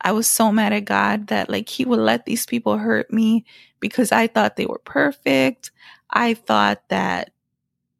I 0.00 0.12
was 0.12 0.26
so 0.26 0.50
mad 0.52 0.72
at 0.72 0.84
God 0.84 1.28
that 1.28 1.48
like 1.48 1.68
he 1.68 1.84
would 1.84 2.00
let 2.00 2.26
these 2.26 2.44
people 2.44 2.76
hurt 2.78 3.12
me 3.12 3.44
because 3.80 4.12
I 4.12 4.26
thought 4.26 4.56
they 4.56 4.66
were 4.66 4.80
perfect. 4.84 5.70
I 6.10 6.34
thought 6.34 6.82
that 6.88 7.32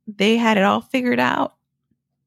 they 0.07 0.37
had 0.37 0.59
it 0.59 0.65
all 0.65 0.81
figured 0.81 1.21
out. 1.21 1.55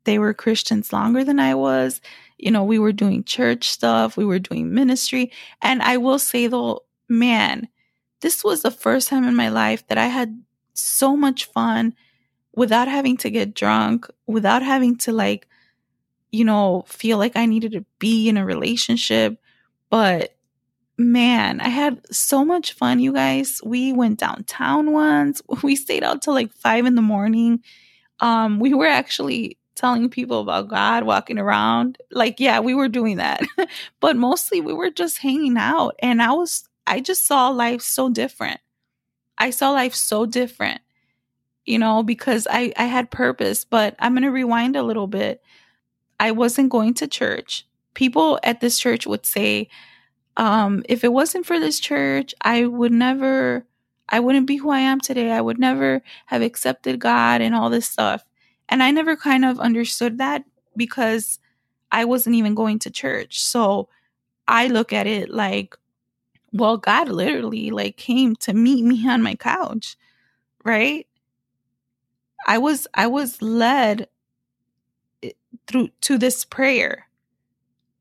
They 0.06 0.18
were 0.18 0.34
Christians 0.34 0.94
longer 0.94 1.24
than 1.24 1.40
I 1.40 1.56
was 1.56 2.02
you 2.38 2.52
know, 2.52 2.64
we 2.64 2.80
were 2.80 2.92
doing 2.92 3.24
church 3.24 3.70
stuff, 3.70 4.18
we 4.18 4.26
were 4.26 4.40
doing 4.40 4.74
ministry. 4.74 5.32
And 5.62 5.82
I 5.82 5.98
will 5.98 6.20
say 6.20 6.48
though, 6.48 6.84
man, 7.08 7.68
this 8.22 8.44
was 8.44 8.62
the 8.62 8.72
first 8.72 9.10
time 9.10 9.24
in 9.26 9.36
my 9.36 9.50
life 9.50 9.88
that 9.88 9.98
I 9.98 10.08
had 10.08 10.42
so 10.74 11.16
much 11.16 11.46
fun 11.46 11.96
without 12.54 12.88
having 12.88 13.18
to 13.18 13.30
get 13.30 13.54
drunk, 13.54 14.08
without 14.28 14.62
having 14.62 14.96
to 14.98 15.12
like, 15.12 15.48
you 16.36 16.44
know, 16.44 16.84
feel 16.88 17.18
like 17.18 17.36
I 17.36 17.46
needed 17.46 17.72
to 17.72 17.86
be 17.98 18.28
in 18.28 18.38
a 18.38 18.46
relationship. 18.46 19.40
But 19.90 20.36
man, 20.98 21.62
I 21.62 21.70
had 21.70 22.02
so 22.14 22.44
much 22.44 22.74
fun, 22.74 23.00
you 23.00 23.14
guys. 23.14 23.62
We 23.64 23.94
went 23.94 24.20
downtown 24.20 24.92
once. 24.92 25.42
We 25.64 25.76
stayed 25.76 26.04
out 26.04 26.22
till 26.22 26.34
like 26.34 26.52
five 26.52 26.86
in 26.86 26.96
the 26.96 27.02
morning. 27.02 27.64
Um, 28.20 28.60
we 28.60 28.74
were 28.74 28.88
actually 28.88 29.58
telling 29.76 30.10
people 30.10 30.42
about 30.42 30.70
God, 30.70 31.04
walking 31.04 31.38
around. 31.38 31.98
Like, 32.12 32.40
yeah, 32.40 32.60
we 32.60 32.74
were 32.74 32.90
doing 32.90 33.18
that. 33.18 33.42
but 34.00 34.16
mostly 34.16 34.62
we 34.62 34.74
were 34.74 34.90
just 34.90 35.18
hanging 35.20 35.58
out. 35.58 35.96
And 36.00 36.22
I 36.22 36.32
was, 36.34 36.68
I 36.88 37.00
just 37.00 37.26
saw 37.26 37.50
life 37.50 37.82
so 37.82 38.10
different. 38.10 38.60
I 39.38 39.50
saw 39.50 39.72
life 39.72 39.94
so 39.94 40.26
different, 40.26 40.82
you 41.66 41.78
know, 41.78 42.04
because 42.04 42.48
I, 42.50 42.74
I 42.78 42.86
had 42.86 43.12
purpose. 43.12 43.66
But 43.66 43.96
I'm 44.00 44.14
going 44.14 44.24
to 44.24 44.30
rewind 44.30 44.76
a 44.76 44.84
little 44.84 45.08
bit. 45.08 45.42
I 46.20 46.32
wasn't 46.32 46.70
going 46.72 46.94
to 46.96 47.08
church. 47.08 47.68
People 47.94 48.40
at 48.44 48.62
this 48.62 48.80
church 48.80 49.08
would 49.08 49.26
say, 49.26 49.70
um, 50.38 50.84
if 50.90 51.04
it 51.04 51.14
wasn't 51.14 51.46
for 51.46 51.60
this 51.60 51.80
church, 51.80 52.34
I 52.42 52.66
would 52.66 52.92
never, 52.92 53.66
I 54.10 54.20
wouldn't 54.20 54.48
be 54.48 54.58
who 54.58 54.70
I 54.70 54.80
am 54.80 55.00
today. 55.00 55.32
I 55.32 55.42
would 55.42 55.60
never 55.60 56.02
have 56.28 56.42
accepted 56.42 57.00
God 57.00 57.42
and 57.42 57.56
all 57.56 57.70
this 57.70 57.88
stuff. 57.88 58.26
And 58.68 58.84
I 58.84 58.92
never 58.92 59.16
kind 59.16 59.46
of 59.46 59.60
understood 59.60 60.18
that 60.18 60.44
because 60.76 61.40
I 61.92 62.06
wasn't 62.06 62.36
even 62.36 62.56
going 62.56 62.80
to 62.80 62.92
church. 62.92 63.42
So 63.42 63.88
I 64.48 64.68
look 64.68 64.92
at 64.94 65.08
it 65.08 65.30
like, 65.30 65.76
well, 66.52 66.78
God 66.78 67.10
literally 67.10 67.72
like 67.72 67.98
came 67.98 68.36
to 68.38 68.54
meet 68.54 68.84
me 68.84 69.08
on 69.08 69.22
my 69.22 69.36
couch, 69.36 69.98
right? 70.64 71.08
I 72.48 72.58
was 72.58 72.88
I 72.94 73.08
was 73.08 73.42
led 73.42 74.08
through 75.68 75.90
to 76.02 76.18
this 76.18 76.46
prayer 76.46 77.08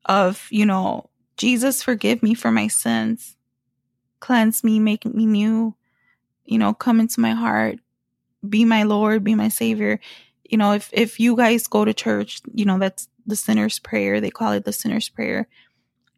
of, 0.04 0.46
you 0.50 0.66
know, 0.66 1.08
Jesus 1.36 1.82
forgive 1.82 2.22
me 2.22 2.34
for 2.34 2.50
my 2.50 2.68
sins. 2.68 3.36
Cleanse 4.20 4.62
me, 4.64 4.78
make 4.80 5.04
me 5.04 5.26
new. 5.26 5.74
You 6.44 6.58
know, 6.58 6.74
come 6.74 7.00
into 7.00 7.20
my 7.20 7.32
heart. 7.32 7.78
Be 8.46 8.64
my 8.64 8.82
Lord, 8.82 9.24
be 9.24 9.34
my 9.34 9.48
savior 9.48 9.98
you 10.48 10.58
know, 10.58 10.72
if 10.72 10.90
if 10.92 11.18
you 11.18 11.36
guys 11.36 11.66
go 11.66 11.84
to 11.84 11.94
church, 11.94 12.40
you 12.54 12.64
know, 12.64 12.78
that's 12.78 13.08
the 13.26 13.36
sinner's 13.36 13.78
prayer. 13.78 14.20
They 14.20 14.30
call 14.30 14.52
it 14.52 14.64
the 14.64 14.72
sinner's 14.72 15.08
prayer. 15.08 15.48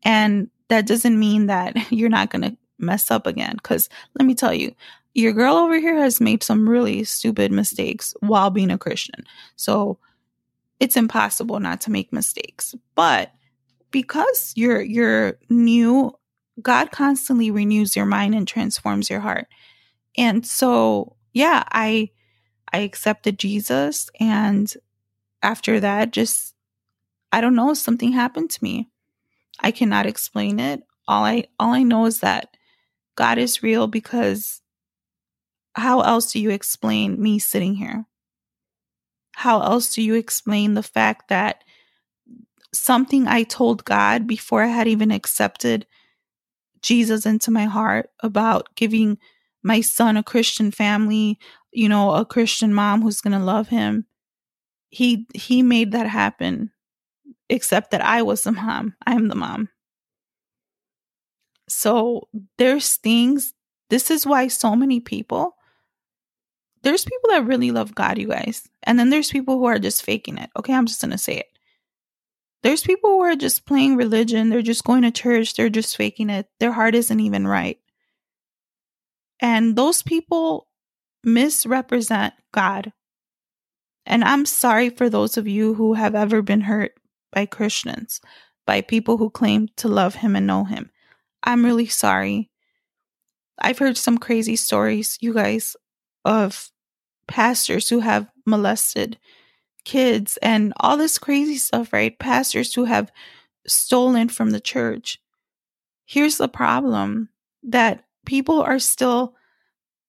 And 0.02 0.50
that 0.68 0.86
doesn't 0.86 1.18
mean 1.18 1.46
that 1.46 1.74
you're 1.92 2.08
not 2.08 2.30
going 2.30 2.42
to 2.42 2.56
mess 2.78 3.10
up 3.10 3.26
again 3.26 3.56
cuz 3.62 3.88
let 4.18 4.26
me 4.26 4.34
tell 4.34 4.52
you, 4.52 4.74
your 5.14 5.32
girl 5.32 5.56
over 5.56 5.78
here 5.78 5.96
has 5.96 6.20
made 6.20 6.42
some 6.42 6.68
really 6.68 7.04
stupid 7.04 7.50
mistakes 7.50 8.14
while 8.20 8.50
being 8.50 8.70
a 8.70 8.78
Christian. 8.78 9.24
So 9.56 9.98
it's 10.80 10.96
impossible 10.96 11.60
not 11.60 11.80
to 11.82 11.90
make 11.90 12.12
mistakes. 12.12 12.74
But 12.94 13.32
because 13.90 14.52
you're 14.56 14.82
you're 14.82 15.38
new, 15.48 16.12
God 16.60 16.90
constantly 16.90 17.50
renews 17.50 17.96
your 17.96 18.06
mind 18.06 18.34
and 18.34 18.46
transforms 18.46 19.10
your 19.10 19.20
heart. 19.20 19.46
And 20.16 20.46
so, 20.46 21.16
yeah, 21.32 21.64
I 21.70 22.10
I 22.72 22.78
accepted 22.78 23.38
Jesus 23.38 24.10
and 24.20 24.72
after 25.42 25.80
that 25.80 26.12
just 26.12 26.54
I 27.32 27.40
don't 27.40 27.54
know, 27.54 27.74
something 27.74 28.12
happened 28.12 28.50
to 28.50 28.64
me. 28.64 28.88
I 29.60 29.70
cannot 29.70 30.06
explain 30.06 30.60
it. 30.60 30.82
All 31.08 31.24
I 31.24 31.44
all 31.58 31.72
I 31.72 31.82
know 31.82 32.06
is 32.06 32.20
that 32.20 32.56
God 33.14 33.38
is 33.38 33.62
real 33.62 33.86
because 33.86 34.60
how 35.74 36.00
else 36.00 36.32
do 36.32 36.40
you 36.40 36.50
explain 36.50 37.20
me 37.20 37.38
sitting 37.38 37.74
here? 37.74 38.06
How 39.36 39.60
else 39.60 39.94
do 39.94 40.00
you 40.00 40.14
explain 40.14 40.72
the 40.72 40.82
fact 40.82 41.28
that 41.28 41.62
something 42.72 43.28
I 43.28 43.42
told 43.42 43.84
God 43.84 44.26
before 44.26 44.62
I 44.62 44.68
had 44.68 44.88
even 44.88 45.10
accepted 45.10 45.86
Jesus 46.80 47.26
into 47.26 47.50
my 47.50 47.64
heart 47.64 48.08
about 48.20 48.74
giving 48.76 49.18
my 49.62 49.82
son 49.82 50.16
a 50.16 50.22
Christian 50.22 50.70
family, 50.70 51.38
you 51.70 51.86
know, 51.86 52.14
a 52.14 52.24
Christian 52.24 52.72
mom 52.72 53.02
who's 53.02 53.20
going 53.20 53.38
to 53.38 53.44
love 53.44 53.68
him. 53.68 54.06
He 54.88 55.26
he 55.34 55.62
made 55.62 55.92
that 55.92 56.06
happen 56.06 56.70
except 57.50 57.90
that 57.90 58.00
I 58.00 58.22
was 58.22 58.42
the 58.42 58.52
mom. 58.52 58.94
I'm 59.06 59.28
the 59.28 59.34
mom. 59.34 59.68
So 61.68 62.28
there's 62.56 62.96
things 62.96 63.52
this 63.90 64.10
is 64.10 64.26
why 64.26 64.48
so 64.48 64.74
many 64.74 64.98
people 64.98 65.55
there's 66.86 67.04
people 67.04 67.30
that 67.30 67.46
really 67.46 67.72
love 67.72 67.96
God, 67.96 68.16
you 68.16 68.28
guys. 68.28 68.62
And 68.84 68.96
then 68.96 69.10
there's 69.10 69.28
people 69.28 69.58
who 69.58 69.64
are 69.64 69.80
just 69.80 70.04
faking 70.04 70.38
it. 70.38 70.50
Okay, 70.56 70.72
I'm 70.72 70.86
just 70.86 71.00
going 71.00 71.10
to 71.10 71.18
say 71.18 71.38
it. 71.38 71.48
There's 72.62 72.82
people 72.82 73.10
who 73.10 73.22
are 73.22 73.34
just 73.34 73.66
playing 73.66 73.96
religion. 73.96 74.50
They're 74.50 74.62
just 74.62 74.84
going 74.84 75.02
to 75.02 75.10
church. 75.10 75.54
They're 75.54 75.68
just 75.68 75.96
faking 75.96 76.30
it. 76.30 76.46
Their 76.60 76.70
heart 76.70 76.94
isn't 76.94 77.18
even 77.18 77.44
right. 77.44 77.78
And 79.40 79.74
those 79.74 80.04
people 80.04 80.68
misrepresent 81.24 82.34
God. 82.52 82.92
And 84.06 84.22
I'm 84.22 84.46
sorry 84.46 84.90
for 84.90 85.10
those 85.10 85.36
of 85.36 85.48
you 85.48 85.74
who 85.74 85.94
have 85.94 86.14
ever 86.14 86.40
been 86.40 86.60
hurt 86.60 86.92
by 87.32 87.46
Christians, 87.46 88.20
by 88.64 88.80
people 88.80 89.16
who 89.16 89.28
claim 89.28 89.70
to 89.78 89.88
love 89.88 90.14
Him 90.14 90.36
and 90.36 90.46
know 90.46 90.62
Him. 90.62 90.92
I'm 91.42 91.64
really 91.64 91.88
sorry. 91.88 92.48
I've 93.58 93.78
heard 93.78 93.96
some 93.96 94.18
crazy 94.18 94.54
stories, 94.54 95.18
you 95.20 95.34
guys, 95.34 95.74
of 96.24 96.70
pastors 97.26 97.88
who 97.88 98.00
have 98.00 98.28
molested 98.44 99.18
kids 99.84 100.36
and 100.42 100.72
all 100.80 100.96
this 100.96 101.18
crazy 101.18 101.56
stuff, 101.56 101.92
right? 101.92 102.18
Pastors 102.18 102.74
who 102.74 102.84
have 102.84 103.10
stolen 103.66 104.28
from 104.28 104.50
the 104.50 104.60
church. 104.60 105.20
Here's 106.04 106.38
the 106.38 106.48
problem 106.48 107.30
that 107.62 108.04
people 108.24 108.62
are 108.62 108.78
still 108.78 109.34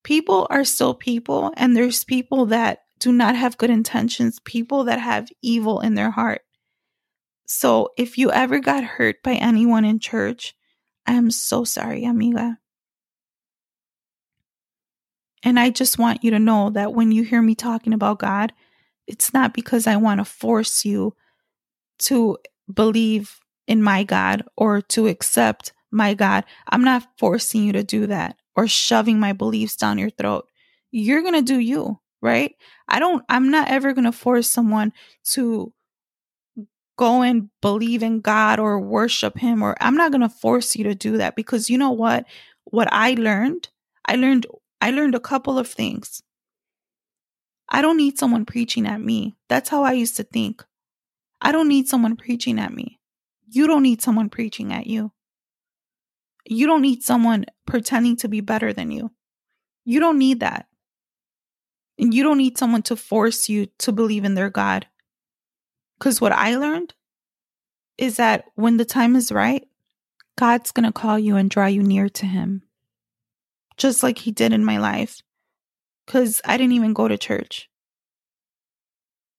people 0.03 0.47
are 0.49 0.63
still 0.63 0.93
people 0.93 1.51
and 1.57 1.75
there's 1.75 2.03
people 2.03 2.45
that 2.47 2.79
do 2.99 3.11
not 3.11 3.35
have 3.35 3.57
good 3.57 3.69
intentions, 3.69 4.39
people 4.45 4.85
that 4.85 4.99
have 4.99 5.29
evil 5.41 5.79
in 5.81 5.95
their 5.95 6.11
heart. 6.11 6.41
So 7.45 7.89
if 7.97 8.17
you 8.17 8.31
ever 8.31 8.59
got 8.59 8.83
hurt 8.83 9.23
by 9.23 9.33
anyone 9.33 9.85
in 9.85 9.99
church, 9.99 10.55
I'm 11.05 11.31
so 11.31 11.63
sorry, 11.63 12.03
amiga. 12.03 12.57
And 15.43 15.59
I 15.59 15.69
just 15.69 15.99
want 15.99 16.23
you 16.23 16.31
to 16.31 16.39
know 16.39 16.69
that 16.71 16.93
when 16.93 17.11
you 17.11 17.23
hear 17.23 17.41
me 17.41 17.55
talking 17.55 17.93
about 17.93 18.19
God, 18.19 18.53
it's 19.05 19.33
not 19.33 19.53
because 19.53 19.87
I 19.87 19.95
want 19.95 20.19
to 20.19 20.25
force 20.25 20.83
you 20.83 21.15
to 21.99 22.37
believe 22.71 23.39
in 23.67 23.81
my 23.81 24.03
God 24.03 24.43
or 24.55 24.81
to 24.81 25.07
accept 25.07 25.73
my 25.91 26.13
God. 26.13 26.45
I'm 26.67 26.83
not 26.83 27.07
forcing 27.17 27.63
you 27.63 27.73
to 27.73 27.83
do 27.83 28.07
that 28.07 28.35
or 28.55 28.67
shoving 28.67 29.19
my 29.19 29.33
beliefs 29.33 29.75
down 29.75 29.97
your 29.97 30.09
throat. 30.09 30.47
You're 30.91 31.21
going 31.21 31.33
to 31.35 31.41
do 31.41 31.59
you, 31.59 31.99
right? 32.21 32.55
I 32.87 32.99
don't, 32.99 33.23
I'm 33.29 33.49
not 33.51 33.69
ever 33.69 33.93
going 33.93 34.05
to 34.05 34.11
force 34.11 34.49
someone 34.49 34.93
to 35.31 35.73
go 36.97 37.21
and 37.21 37.49
believe 37.61 38.01
in 38.03 38.21
God 38.21 38.59
or 38.59 38.79
worship 38.79 39.37
Him, 39.37 39.61
or 39.61 39.75
I'm 39.79 39.95
not 39.95 40.11
going 40.11 40.21
to 40.21 40.29
force 40.29 40.75
you 40.75 40.83
to 40.85 40.95
do 40.95 41.17
that 41.17 41.35
because 41.35 41.69
you 41.69 41.77
know 41.77 41.91
what? 41.91 42.25
What 42.65 42.89
I 42.91 43.13
learned, 43.13 43.69
I 44.05 44.15
learned 44.15 44.47
I 44.81 44.91
learned 44.91 45.15
a 45.15 45.19
couple 45.19 45.57
of 45.57 45.67
things. 45.67 46.21
I 47.69 47.81
don't 47.81 47.97
need 47.97 48.17
someone 48.17 48.45
preaching 48.45 48.87
at 48.87 49.01
me. 49.01 49.35
That's 49.49 49.69
how 49.69 49.83
I 49.83 49.93
used 49.93 50.17
to 50.17 50.23
think. 50.23 50.63
I 51.41 51.51
don't 51.51 51.67
need 51.67 51.87
someone 51.87 52.15
preaching 52.15 52.59
at 52.59 52.73
me. 52.73 52.99
You 53.49 53.67
don't 53.67 53.83
need 53.83 54.01
someone 54.01 54.29
preaching 54.29 54.73
at 54.73 54.87
you. 54.87 55.11
You 56.45 56.65
don't 56.65 56.81
need 56.81 57.03
someone 57.03 57.45
pretending 57.65 58.15
to 58.17 58.29
be 58.29 58.41
better 58.41 58.71
than 58.71 58.91
you. 58.91 59.11
You 59.83 59.99
don't 59.99 60.17
need 60.17 60.39
that. 60.39 60.67
And 61.99 62.13
you 62.13 62.23
don't 62.23 62.37
need 62.37 62.57
someone 62.57 62.83
to 62.83 62.95
force 62.95 63.49
you 63.49 63.67
to 63.79 63.91
believe 63.91 64.23
in 64.23 64.35
their 64.35 64.49
God. 64.49 64.87
Because 65.97 66.21
what 66.21 66.31
I 66.31 66.55
learned 66.55 66.93
is 67.97 68.17
that 68.17 68.45
when 68.55 68.77
the 68.77 68.85
time 68.85 69.15
is 69.15 69.31
right, 69.31 69.67
God's 70.37 70.71
going 70.71 70.85
to 70.85 70.91
call 70.91 71.17
you 71.17 71.35
and 71.35 71.49
draw 71.49 71.65
you 71.65 71.81
near 71.81 72.07
to 72.09 72.25
Him 72.25 72.66
just 73.77 74.03
like 74.03 74.19
he 74.19 74.31
did 74.31 74.53
in 74.53 74.65
my 74.65 74.77
life 74.77 75.21
because 76.05 76.41
I 76.45 76.57
didn't 76.57 76.73
even 76.73 76.93
go 76.93 77.07
to 77.07 77.17
church. 77.17 77.69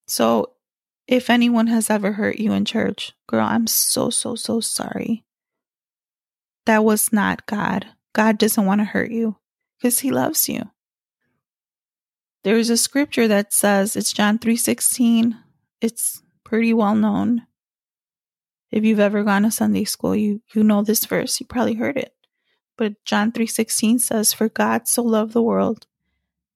So, 0.07 0.53
if 1.07 1.31
anyone 1.31 1.67
has 1.69 1.91
ever 1.91 2.13
hurt 2.13 2.39
you 2.39 2.53
in 2.53 2.65
church, 2.65 3.13
girl, 3.27 3.47
I'm 3.47 3.67
so, 3.67 4.11
so, 4.11 4.35
so 4.35 4.61
sorry. 4.61 5.25
That 6.67 6.85
was 6.85 7.13
not 7.13 7.47
God. 7.47 7.87
God 8.13 8.37
doesn't 8.37 8.67
want 8.67 8.81
to 8.83 8.85
hurt 8.85 9.11
you 9.11 9.37
because 9.79 10.01
he 10.01 10.11
loves 10.11 10.49
you. 10.49 10.71
There's 12.45 12.71
a 12.71 12.77
scripture 12.77 13.27
that 13.29 13.53
says 13.53 13.97
it's 13.97 14.13
John 14.13 14.39
3:16. 14.39 15.35
It's 15.81 16.23
pretty 16.45 16.73
well 16.75 16.95
known. 16.95 17.47
If 18.71 18.85
you've 18.85 19.01
ever 19.01 19.25
gone 19.25 19.43
to 19.43 19.51
Sunday 19.51 19.85
school, 19.85 20.15
you 20.15 20.43
you 20.55 20.63
know 20.63 20.83
this 20.83 21.05
verse. 21.07 21.41
You 21.41 21.47
probably 21.47 21.75
heard 21.75 21.97
it. 21.97 22.13
But 22.79 23.05
John 23.05 23.33
3:16 23.33 23.99
says 23.99 24.33
for 24.33 24.49
God 24.49 24.89
so 24.89 25.03
loved 25.03 25.35
the 25.35 25.43
world 25.43 25.87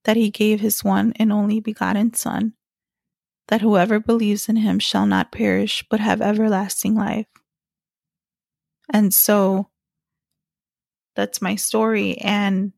that 0.04 0.16
he 0.16 0.30
gave 0.30 0.60
his 0.60 0.82
one 0.82 1.12
and 1.16 1.32
only 1.32 1.60
begotten 1.60 2.14
son 2.14 2.54
that 3.48 3.60
whoever 3.60 4.00
believes 4.00 4.48
in 4.48 4.56
him 4.56 4.78
shall 4.78 5.04
not 5.04 5.32
perish 5.32 5.84
but 5.90 6.00
have 6.00 6.22
everlasting 6.22 6.94
life. 6.94 7.26
And 8.88 9.12
so 9.12 9.68
that's 11.14 11.42
my 11.42 11.56
story 11.56 12.16
and 12.18 12.72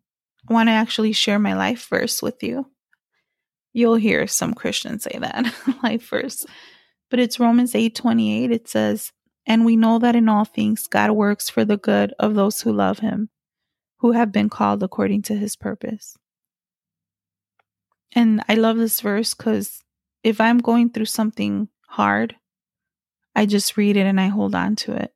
I 0.49 0.53
want 0.53 0.69
to 0.69 0.73
actually 0.73 1.13
share 1.13 1.39
my 1.39 1.55
life 1.55 1.87
verse 1.89 2.23
with 2.23 2.43
you. 2.43 2.71
You'll 3.73 3.97
hear 3.97 4.27
some 4.27 4.55
Christians 4.55 5.05
say 5.05 5.19
that 5.19 5.55
life 5.83 6.09
verse. 6.09 6.47
But 7.11 7.21
it's 7.21 7.39
Romans 7.39 7.75
8:28 7.75 8.51
it 8.51 8.69
says, 8.69 9.13
"And 9.47 9.65
we 9.65 9.77
know 9.77 9.99
that 9.99 10.17
in 10.17 10.29
all 10.29 10.45
things 10.45 10.87
God 10.87 11.11
works 11.11 11.51
for 11.51 11.65
the 11.65 11.77
good 11.77 12.15
of 12.19 12.35
those 12.35 12.63
who 12.63 12.73
love 12.73 13.01
him, 13.01 13.29
who 14.05 14.13
have 14.13 14.31
been 14.31 14.51
called 14.51 14.83
according 14.83 15.23
to 15.23 15.35
his 15.35 15.57
purpose. 15.57 16.19
And 18.15 18.45
I 18.51 18.55
love 18.55 18.77
this 18.77 19.01
verse 19.01 19.33
because 19.33 19.83
if 20.23 20.43
I'm 20.43 20.59
going 20.59 20.91
through 20.91 21.07
something 21.07 21.69
hard, 21.89 22.37
I 23.35 23.47
just 23.47 23.79
read 23.79 23.97
it 23.97 24.05
and 24.05 24.21
I 24.21 24.27
hold 24.27 24.55
on 24.55 24.77
to 24.77 24.93
it. 24.93 25.15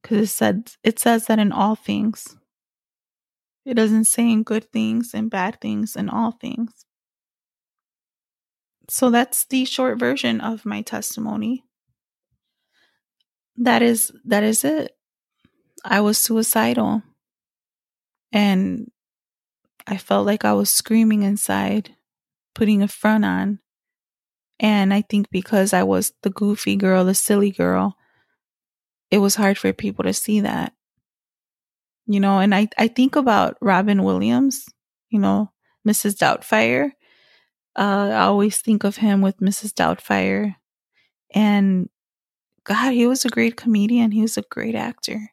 Because 0.00 0.20
it 0.20 0.26
said 0.28 0.72
it 0.82 0.98
says 0.98 1.26
that 1.26 1.38
in 1.38 1.52
all 1.52 1.74
things. 1.76 2.38
It 3.66 3.74
doesn't 3.74 4.04
say 4.04 4.30
in 4.30 4.42
good 4.42 4.72
things 4.72 5.12
and 5.12 5.30
bad 5.30 5.60
things 5.60 5.94
and 5.94 6.08
all 6.08 6.30
things. 6.30 6.86
So 8.88 9.10
that's 9.10 9.44
the 9.44 9.66
short 9.66 9.98
version 9.98 10.40
of 10.40 10.64
my 10.64 10.80
testimony. 10.80 11.64
That 13.58 13.82
is 13.82 14.10
that 14.24 14.42
is 14.42 14.64
it. 14.64 14.96
I 15.84 16.00
was 16.00 16.16
suicidal. 16.16 17.02
And 18.32 18.90
I 19.86 19.96
felt 19.96 20.26
like 20.26 20.44
I 20.44 20.52
was 20.52 20.70
screaming 20.70 21.22
inside, 21.22 21.94
putting 22.54 22.82
a 22.82 22.88
front 22.88 23.24
on. 23.24 23.60
And 24.58 24.92
I 24.92 25.02
think 25.02 25.30
because 25.30 25.72
I 25.72 25.82
was 25.82 26.12
the 26.22 26.30
goofy 26.30 26.76
girl, 26.76 27.04
the 27.04 27.14
silly 27.14 27.50
girl, 27.50 27.96
it 29.10 29.18
was 29.18 29.34
hard 29.34 29.58
for 29.58 29.72
people 29.72 30.04
to 30.04 30.12
see 30.12 30.40
that. 30.40 30.72
You 32.06 32.20
know, 32.20 32.38
and 32.38 32.54
I, 32.54 32.68
I 32.78 32.88
think 32.88 33.16
about 33.16 33.56
Robin 33.60 34.02
Williams, 34.02 34.66
you 35.10 35.18
know, 35.18 35.50
Mrs. 35.86 36.16
Doubtfire. 36.16 36.92
Uh, 37.76 38.10
I 38.12 38.20
always 38.22 38.58
think 38.58 38.84
of 38.84 38.96
him 38.96 39.20
with 39.20 39.38
Mrs. 39.38 39.72
Doubtfire. 39.72 40.54
And 41.34 41.90
God, 42.64 42.92
he 42.92 43.06
was 43.06 43.24
a 43.24 43.28
great 43.28 43.56
comedian. 43.56 44.12
He 44.12 44.22
was 44.22 44.38
a 44.38 44.42
great 44.42 44.74
actor 44.74 45.30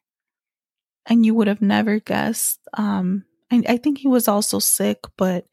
and 1.06 1.24
you 1.24 1.34
would 1.34 1.46
have 1.46 1.62
never 1.62 1.98
guessed. 1.98 2.60
Um, 2.74 3.24
I, 3.50 3.62
I 3.68 3.76
think 3.76 3.98
he 3.98 4.08
was 4.08 4.28
also 4.28 4.58
sick, 4.58 5.00
but 5.16 5.46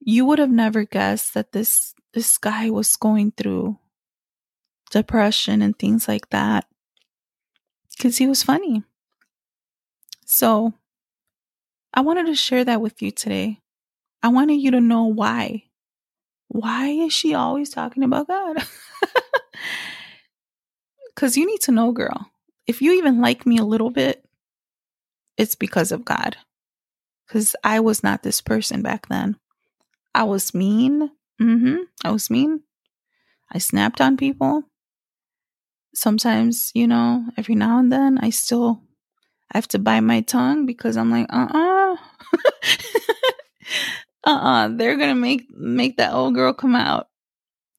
you 0.00 0.24
would 0.24 0.38
have 0.38 0.50
never 0.50 0.84
guessed 0.84 1.34
that 1.34 1.52
this 1.52 1.94
this 2.14 2.38
guy 2.38 2.70
was 2.70 2.96
going 2.96 3.32
through 3.32 3.78
depression 4.90 5.60
and 5.60 5.78
things 5.78 6.08
like 6.08 6.30
that 6.30 6.66
because 7.96 8.16
he 8.16 8.26
was 8.26 8.42
funny. 8.42 8.82
So 10.24 10.72
I 11.92 12.00
wanted 12.00 12.26
to 12.26 12.34
share 12.34 12.64
that 12.64 12.80
with 12.80 13.02
you 13.02 13.10
today. 13.10 13.60
I 14.22 14.28
wanted 14.28 14.54
you 14.54 14.70
to 14.72 14.80
know 14.80 15.04
why. 15.04 15.64
Why 16.48 16.88
is 16.88 17.12
she 17.12 17.34
always 17.34 17.70
talking 17.70 18.02
about 18.02 18.28
God? 18.28 18.56
Because 21.18 21.36
you 21.36 21.46
need 21.46 21.60
to 21.62 21.72
know, 21.72 21.90
girl, 21.90 22.30
if 22.68 22.80
you 22.80 22.92
even 22.92 23.20
like 23.20 23.44
me 23.44 23.58
a 23.58 23.64
little 23.64 23.90
bit, 23.90 24.24
it's 25.38 25.54
because 25.54 25.92
of 25.92 26.04
God. 26.04 26.36
Because 27.26 27.54
I 27.62 27.80
was 27.80 28.02
not 28.02 28.22
this 28.22 28.40
person 28.40 28.82
back 28.82 29.08
then. 29.08 29.36
I 30.14 30.24
was 30.24 30.52
mean. 30.52 31.10
Mm-hmm. 31.40 31.76
I 32.04 32.10
was 32.10 32.28
mean. 32.28 32.62
I 33.52 33.58
snapped 33.58 34.00
on 34.00 34.16
people. 34.16 34.64
Sometimes, 35.94 36.70
you 36.74 36.86
know, 36.86 37.24
every 37.36 37.54
now 37.54 37.78
and 37.78 37.90
then, 37.90 38.18
I 38.18 38.30
still 38.30 38.82
I 39.52 39.56
have 39.56 39.68
to 39.68 39.78
bite 39.78 40.00
my 40.00 40.20
tongue 40.20 40.66
because 40.66 40.96
I'm 40.96 41.10
like, 41.10 41.26
uh 41.30 41.48
uh-uh. 41.54 41.92
uh, 41.92 41.96
uh-uh. 44.30 44.68
They're 44.76 44.96
gonna 44.96 45.14
make 45.14 45.46
make 45.50 45.96
that 45.96 46.12
old 46.12 46.34
girl 46.34 46.52
come 46.52 46.76
out. 46.76 47.08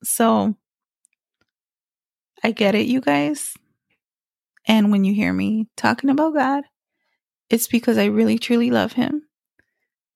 So 0.04 0.56
I 2.44 2.52
get 2.52 2.76
it, 2.76 2.88
you 2.88 3.02
guys. 3.02 3.54
And 4.68 4.92
when 4.92 5.04
you 5.04 5.14
hear 5.14 5.34
me 5.34 5.68
talking 5.78 6.10
about 6.10 6.34
God, 6.34 6.64
it's 7.50 7.68
because 7.68 7.98
I 7.98 8.06
really 8.06 8.38
truly 8.38 8.72
love 8.72 8.94
him. 8.94 9.24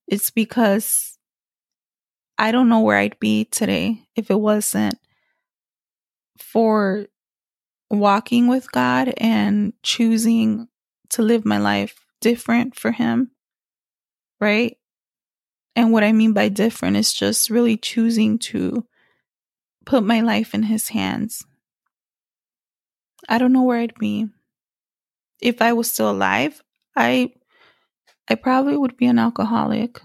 It's 0.07 0.29
because 0.29 1.17
I 2.38 2.51
don't 2.51 2.69
know 2.69 2.81
where 2.81 2.97
I'd 2.97 3.19
be 3.19 3.45
today 3.45 4.07
if 4.15 4.29
it 4.29 4.39
wasn't 4.39 4.97
for 6.38 7.07
walking 7.89 8.47
with 8.47 8.71
God 8.71 9.13
and 9.17 9.73
choosing 9.84 10.67
to 11.09 11.21
live 11.21 11.45
my 11.45 11.57
life 11.57 12.05
different 12.21 12.75
for 12.75 12.91
Him. 12.91 13.31
Right? 14.39 14.77
And 15.75 15.91
what 15.91 16.03
I 16.03 16.11
mean 16.11 16.34
by 16.34 16.49
different 16.49 16.97
is 16.97 17.13
just 17.13 17.49
really 17.49 17.77
choosing 17.77 18.39
to 18.39 18.86
put 19.86 20.03
my 20.03 20.21
life 20.21 20.53
in 20.53 20.63
His 20.63 20.89
hands. 20.89 21.45
I 23.29 23.38
don't 23.38 23.53
know 23.53 23.63
where 23.63 23.79
I'd 23.79 23.95
be. 23.95 24.27
If 25.39 25.61
I 25.61 25.73
was 25.73 25.91
still 25.91 26.09
alive, 26.09 26.62
I 26.96 27.34
I 28.30 28.36
probably 28.36 28.78
would 28.78 28.98
be 28.98 29.08
an 29.08 29.20
alcoholic. 29.20 30.02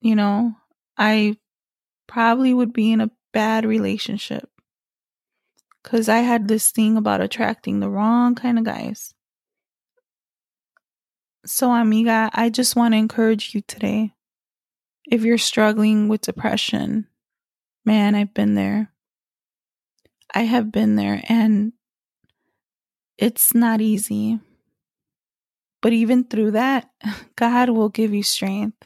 You 0.00 0.14
know, 0.16 0.54
I 0.96 1.36
probably 2.06 2.54
would 2.54 2.72
be 2.72 2.92
in 2.92 3.00
a 3.00 3.10
bad 3.32 3.64
relationship. 3.64 4.48
Cuz 5.84 6.08
I 6.08 6.18
had 6.18 6.48
this 6.48 6.70
thing 6.70 6.96
about 6.96 7.20
attracting 7.20 7.80
the 7.80 7.90
wrong 7.90 8.34
kind 8.34 8.58
of 8.58 8.64
guys. 8.64 9.14
So, 11.46 11.72
amiga, 11.72 12.30
I 12.32 12.50
just 12.50 12.76
want 12.76 12.92
to 12.92 12.98
encourage 12.98 13.54
you 13.54 13.62
today. 13.62 14.12
If 15.10 15.22
you're 15.22 15.38
struggling 15.38 16.08
with 16.08 16.20
depression, 16.20 17.06
man, 17.84 18.14
I've 18.14 18.34
been 18.34 18.54
there. 18.54 18.92
I 20.34 20.42
have 20.42 20.70
been 20.70 20.96
there, 20.96 21.22
and 21.28 21.72
it's 23.16 23.54
not 23.54 23.80
easy. 23.80 24.40
But 25.80 25.92
even 25.92 26.24
through 26.24 26.52
that, 26.52 26.90
God 27.36 27.70
will 27.70 27.88
give 27.88 28.12
you 28.12 28.22
strength. 28.22 28.76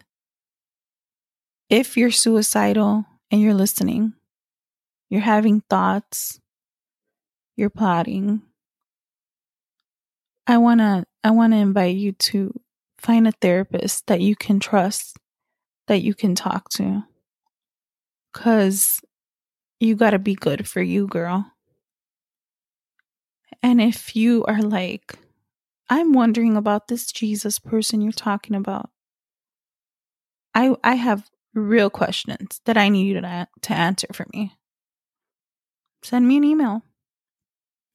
If 1.70 1.96
you're 1.96 2.10
suicidal 2.10 3.06
and 3.30 3.40
you're 3.40 3.54
listening, 3.54 4.12
you're 5.08 5.22
having 5.22 5.62
thoughts, 5.70 6.38
you're 7.56 7.70
plotting, 7.70 8.42
I 10.46 10.58
want 10.58 10.80
to 10.80 11.04
I 11.24 11.30
want 11.30 11.52
to 11.52 11.58
invite 11.58 11.96
you 11.96 12.12
to 12.12 12.52
find 12.98 13.28
a 13.28 13.32
therapist 13.32 14.06
that 14.08 14.20
you 14.20 14.34
can 14.34 14.58
trust, 14.60 15.16
that 15.86 16.02
you 16.02 16.14
can 16.14 16.34
talk 16.34 16.68
to. 16.70 17.04
Cuz 18.34 19.00
you 19.80 19.94
got 19.96 20.10
to 20.10 20.18
be 20.18 20.34
good 20.34 20.68
for 20.68 20.82
you, 20.82 21.06
girl. 21.06 21.52
And 23.62 23.80
if 23.80 24.16
you 24.16 24.44
are 24.46 24.60
like, 24.60 25.18
I'm 25.92 26.14
wondering 26.14 26.56
about 26.56 26.88
this 26.88 27.12
Jesus 27.12 27.58
person 27.58 28.00
you're 28.00 28.12
talking 28.12 28.56
about. 28.56 28.88
I 30.54 30.74
I 30.82 30.94
have 30.94 31.28
real 31.52 31.90
questions 31.90 32.62
that 32.64 32.78
I 32.78 32.88
need 32.88 33.08
you 33.08 33.20
to, 33.20 33.46
to 33.60 33.72
answer 33.74 34.06
for 34.14 34.24
me. 34.32 34.54
Send 36.02 36.26
me 36.26 36.38
an 36.38 36.44
email. 36.44 36.80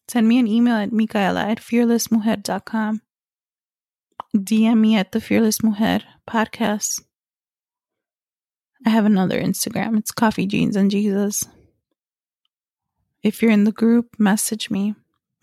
Send 0.08 0.28
me 0.28 0.38
an 0.38 0.45
email 0.45 0.76
at 0.76 0.93
Micaela 0.93 1.48
at 1.48 1.58
fearlessmujer.com. 1.58 3.02
DM 4.36 4.78
me 4.78 4.95
at 4.95 5.12
the 5.12 5.20
Fearless 5.20 5.64
Mujer 5.64 6.02
podcast. 6.30 7.02
I 8.86 8.91
have 8.91 9.06
another 9.06 9.41
Instagram. 9.41 9.98
It's 9.98 10.12
Coffee 10.12 10.45
Jeans 10.45 10.76
and 10.76 10.91
Jesus. 10.91 11.45
If 13.24 13.41
you're 13.41 13.50
in 13.50 13.64
the 13.64 13.72
group, 13.72 14.20
message 14.20 14.70
me 14.70 14.93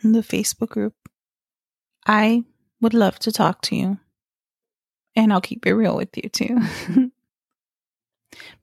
in 0.05 0.13
the 0.13 0.21
Facebook 0.21 0.69
group. 0.69 0.95
I 2.07 2.45
would 2.81 2.95
love 2.95 3.19
to 3.21 3.33
talk 3.33 3.63
to 3.63 3.77
you. 3.77 3.99
And 5.17 5.33
I'll 5.33 5.41
keep 5.41 5.67
it 5.67 5.75
real 5.75 5.97
with 5.97 6.17
you 6.17 6.29
too. 6.29 6.61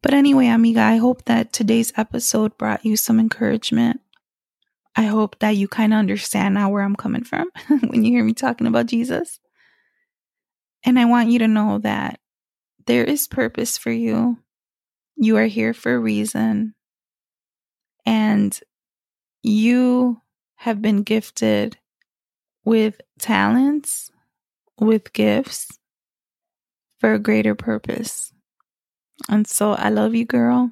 but 0.02 0.14
anyway, 0.14 0.48
amiga, 0.48 0.82
I 0.82 0.98
hope 0.98 1.26
that 1.26 1.54
today's 1.54 1.94
episode 1.96 2.58
brought 2.58 2.86
you 2.86 2.98
some 2.98 3.20
encouragement. 3.20 4.02
I 4.96 5.04
hope 5.04 5.40
that 5.40 5.56
you 5.56 5.68
kind 5.68 5.94
of 5.94 6.00
understand 6.00 6.56
now 6.56 6.70
where 6.70 6.84
I'm 6.84 6.96
coming 6.96 7.24
from 7.24 7.50
when 7.88 8.04
you 8.04 8.12
hear 8.12 8.24
me 8.24 8.34
talking 8.34 8.68
about 8.68 8.88
Jesus. 8.88 9.40
And 10.84 11.00
I 11.00 11.06
want 11.06 11.30
you 11.30 11.40
to 11.40 11.48
know 11.48 11.78
that 11.80 12.20
there 12.86 13.04
is 13.06 13.28
purpose 13.28 13.78
for 13.78 13.92
you. 13.92 14.40
You 15.16 15.38
are 15.38 15.46
here 15.46 15.74
for 15.74 15.94
a 15.94 16.00
reason. 16.00 16.74
And 18.06 18.60
you 19.44 20.22
have 20.56 20.82
been 20.82 21.04
gifted 21.04 21.78
with 22.64 23.02
talents, 23.20 24.12
with 24.80 25.14
gifts 25.14 25.80
for 27.00 27.14
a 27.14 27.20
greater 27.20 27.56
purpose. 27.56 28.34
And 29.30 29.48
so 29.48 29.74
I 29.74 29.90
love 29.90 30.16
you, 30.16 30.26
girl. 30.26 30.72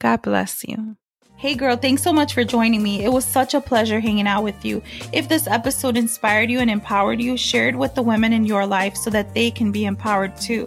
God 0.00 0.22
bless 0.22 0.64
you. 0.64 0.96
Hey 1.38 1.54
girl, 1.54 1.76
thanks 1.76 2.02
so 2.02 2.14
much 2.14 2.32
for 2.32 2.44
joining 2.44 2.82
me. 2.82 3.04
It 3.04 3.12
was 3.12 3.24
such 3.24 3.52
a 3.52 3.60
pleasure 3.60 4.00
hanging 4.00 4.26
out 4.26 4.42
with 4.42 4.64
you. 4.64 4.82
If 5.12 5.28
this 5.28 5.46
episode 5.46 5.98
inspired 5.98 6.50
you 6.50 6.60
and 6.60 6.70
empowered 6.70 7.20
you, 7.20 7.36
share 7.36 7.68
it 7.68 7.76
with 7.76 7.94
the 7.94 8.02
women 8.02 8.32
in 8.32 8.46
your 8.46 8.66
life 8.66 8.96
so 8.96 9.10
that 9.10 9.34
they 9.34 9.50
can 9.50 9.70
be 9.70 9.84
empowered 9.84 10.34
too. 10.38 10.66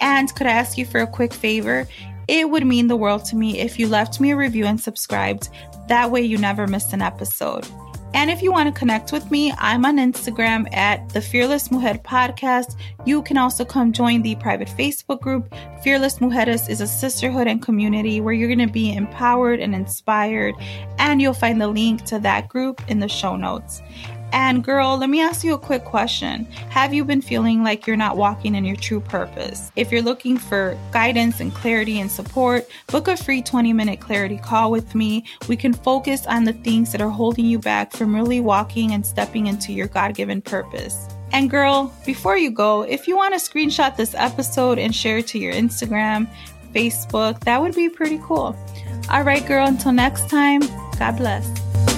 And 0.00 0.34
could 0.34 0.46
I 0.46 0.52
ask 0.52 0.78
you 0.78 0.86
for 0.86 1.00
a 1.00 1.06
quick 1.06 1.34
favor? 1.34 1.86
It 2.26 2.48
would 2.48 2.66
mean 2.66 2.86
the 2.86 2.96
world 2.96 3.26
to 3.26 3.36
me 3.36 3.58
if 3.60 3.78
you 3.78 3.86
left 3.86 4.18
me 4.18 4.30
a 4.30 4.36
review 4.36 4.64
and 4.64 4.80
subscribed. 4.80 5.50
That 5.88 6.10
way 6.10 6.22
you 6.22 6.38
never 6.38 6.66
miss 6.66 6.92
an 6.94 7.02
episode. 7.02 7.66
And 8.14 8.30
if 8.30 8.42
you 8.42 8.50
want 8.50 8.74
to 8.74 8.78
connect 8.78 9.12
with 9.12 9.30
me, 9.30 9.52
I'm 9.58 9.84
on 9.84 9.98
Instagram 9.98 10.74
at 10.74 11.08
the 11.10 11.20
Fearless 11.20 11.70
Mujer 11.70 11.98
Podcast. 11.98 12.76
You 13.04 13.22
can 13.22 13.36
also 13.36 13.64
come 13.64 13.92
join 13.92 14.22
the 14.22 14.34
private 14.36 14.68
Facebook 14.68 15.20
group. 15.20 15.54
Fearless 15.82 16.18
Mujeres 16.18 16.70
is 16.70 16.80
a 16.80 16.86
sisterhood 16.86 17.46
and 17.46 17.60
community 17.60 18.20
where 18.20 18.32
you're 18.32 18.48
going 18.48 18.66
to 18.66 18.72
be 18.72 18.94
empowered 18.94 19.60
and 19.60 19.74
inspired. 19.74 20.54
And 20.98 21.20
you'll 21.20 21.34
find 21.34 21.60
the 21.60 21.68
link 21.68 22.04
to 22.06 22.18
that 22.20 22.48
group 22.48 22.82
in 22.88 22.98
the 23.00 23.08
show 23.08 23.36
notes. 23.36 23.82
And 24.32 24.62
girl, 24.62 24.98
let 24.98 25.08
me 25.08 25.20
ask 25.20 25.42
you 25.42 25.54
a 25.54 25.58
quick 25.58 25.84
question. 25.84 26.44
Have 26.70 26.92
you 26.92 27.04
been 27.04 27.22
feeling 27.22 27.62
like 27.62 27.86
you're 27.86 27.96
not 27.96 28.16
walking 28.16 28.54
in 28.54 28.64
your 28.64 28.76
true 28.76 29.00
purpose? 29.00 29.72
If 29.76 29.90
you're 29.90 30.02
looking 30.02 30.36
for 30.36 30.78
guidance 30.90 31.40
and 31.40 31.54
clarity 31.54 32.00
and 32.00 32.10
support, 32.10 32.68
book 32.88 33.08
a 33.08 33.16
free 33.16 33.42
20 33.42 33.72
minute 33.72 34.00
clarity 34.00 34.38
call 34.38 34.70
with 34.70 34.94
me. 34.94 35.24
We 35.48 35.56
can 35.56 35.72
focus 35.72 36.26
on 36.26 36.44
the 36.44 36.52
things 36.52 36.92
that 36.92 37.00
are 37.00 37.08
holding 37.08 37.46
you 37.46 37.58
back 37.58 37.92
from 37.92 38.14
really 38.14 38.40
walking 38.40 38.92
and 38.92 39.04
stepping 39.04 39.46
into 39.46 39.72
your 39.72 39.88
God 39.88 40.14
given 40.14 40.42
purpose. 40.42 41.08
And 41.32 41.50
girl, 41.50 41.92
before 42.06 42.36
you 42.36 42.50
go, 42.50 42.82
if 42.82 43.06
you 43.06 43.16
want 43.16 43.34
to 43.34 43.40
screenshot 43.40 43.96
this 43.96 44.14
episode 44.14 44.78
and 44.78 44.94
share 44.94 45.18
it 45.18 45.26
to 45.28 45.38
your 45.38 45.52
Instagram, 45.52 46.28
Facebook, 46.72 47.40
that 47.40 47.60
would 47.60 47.74
be 47.74 47.88
pretty 47.88 48.18
cool. 48.22 48.56
All 49.10 49.22
right, 49.22 49.46
girl, 49.46 49.66
until 49.66 49.92
next 49.92 50.28
time, 50.28 50.60
God 50.98 51.16
bless. 51.16 51.97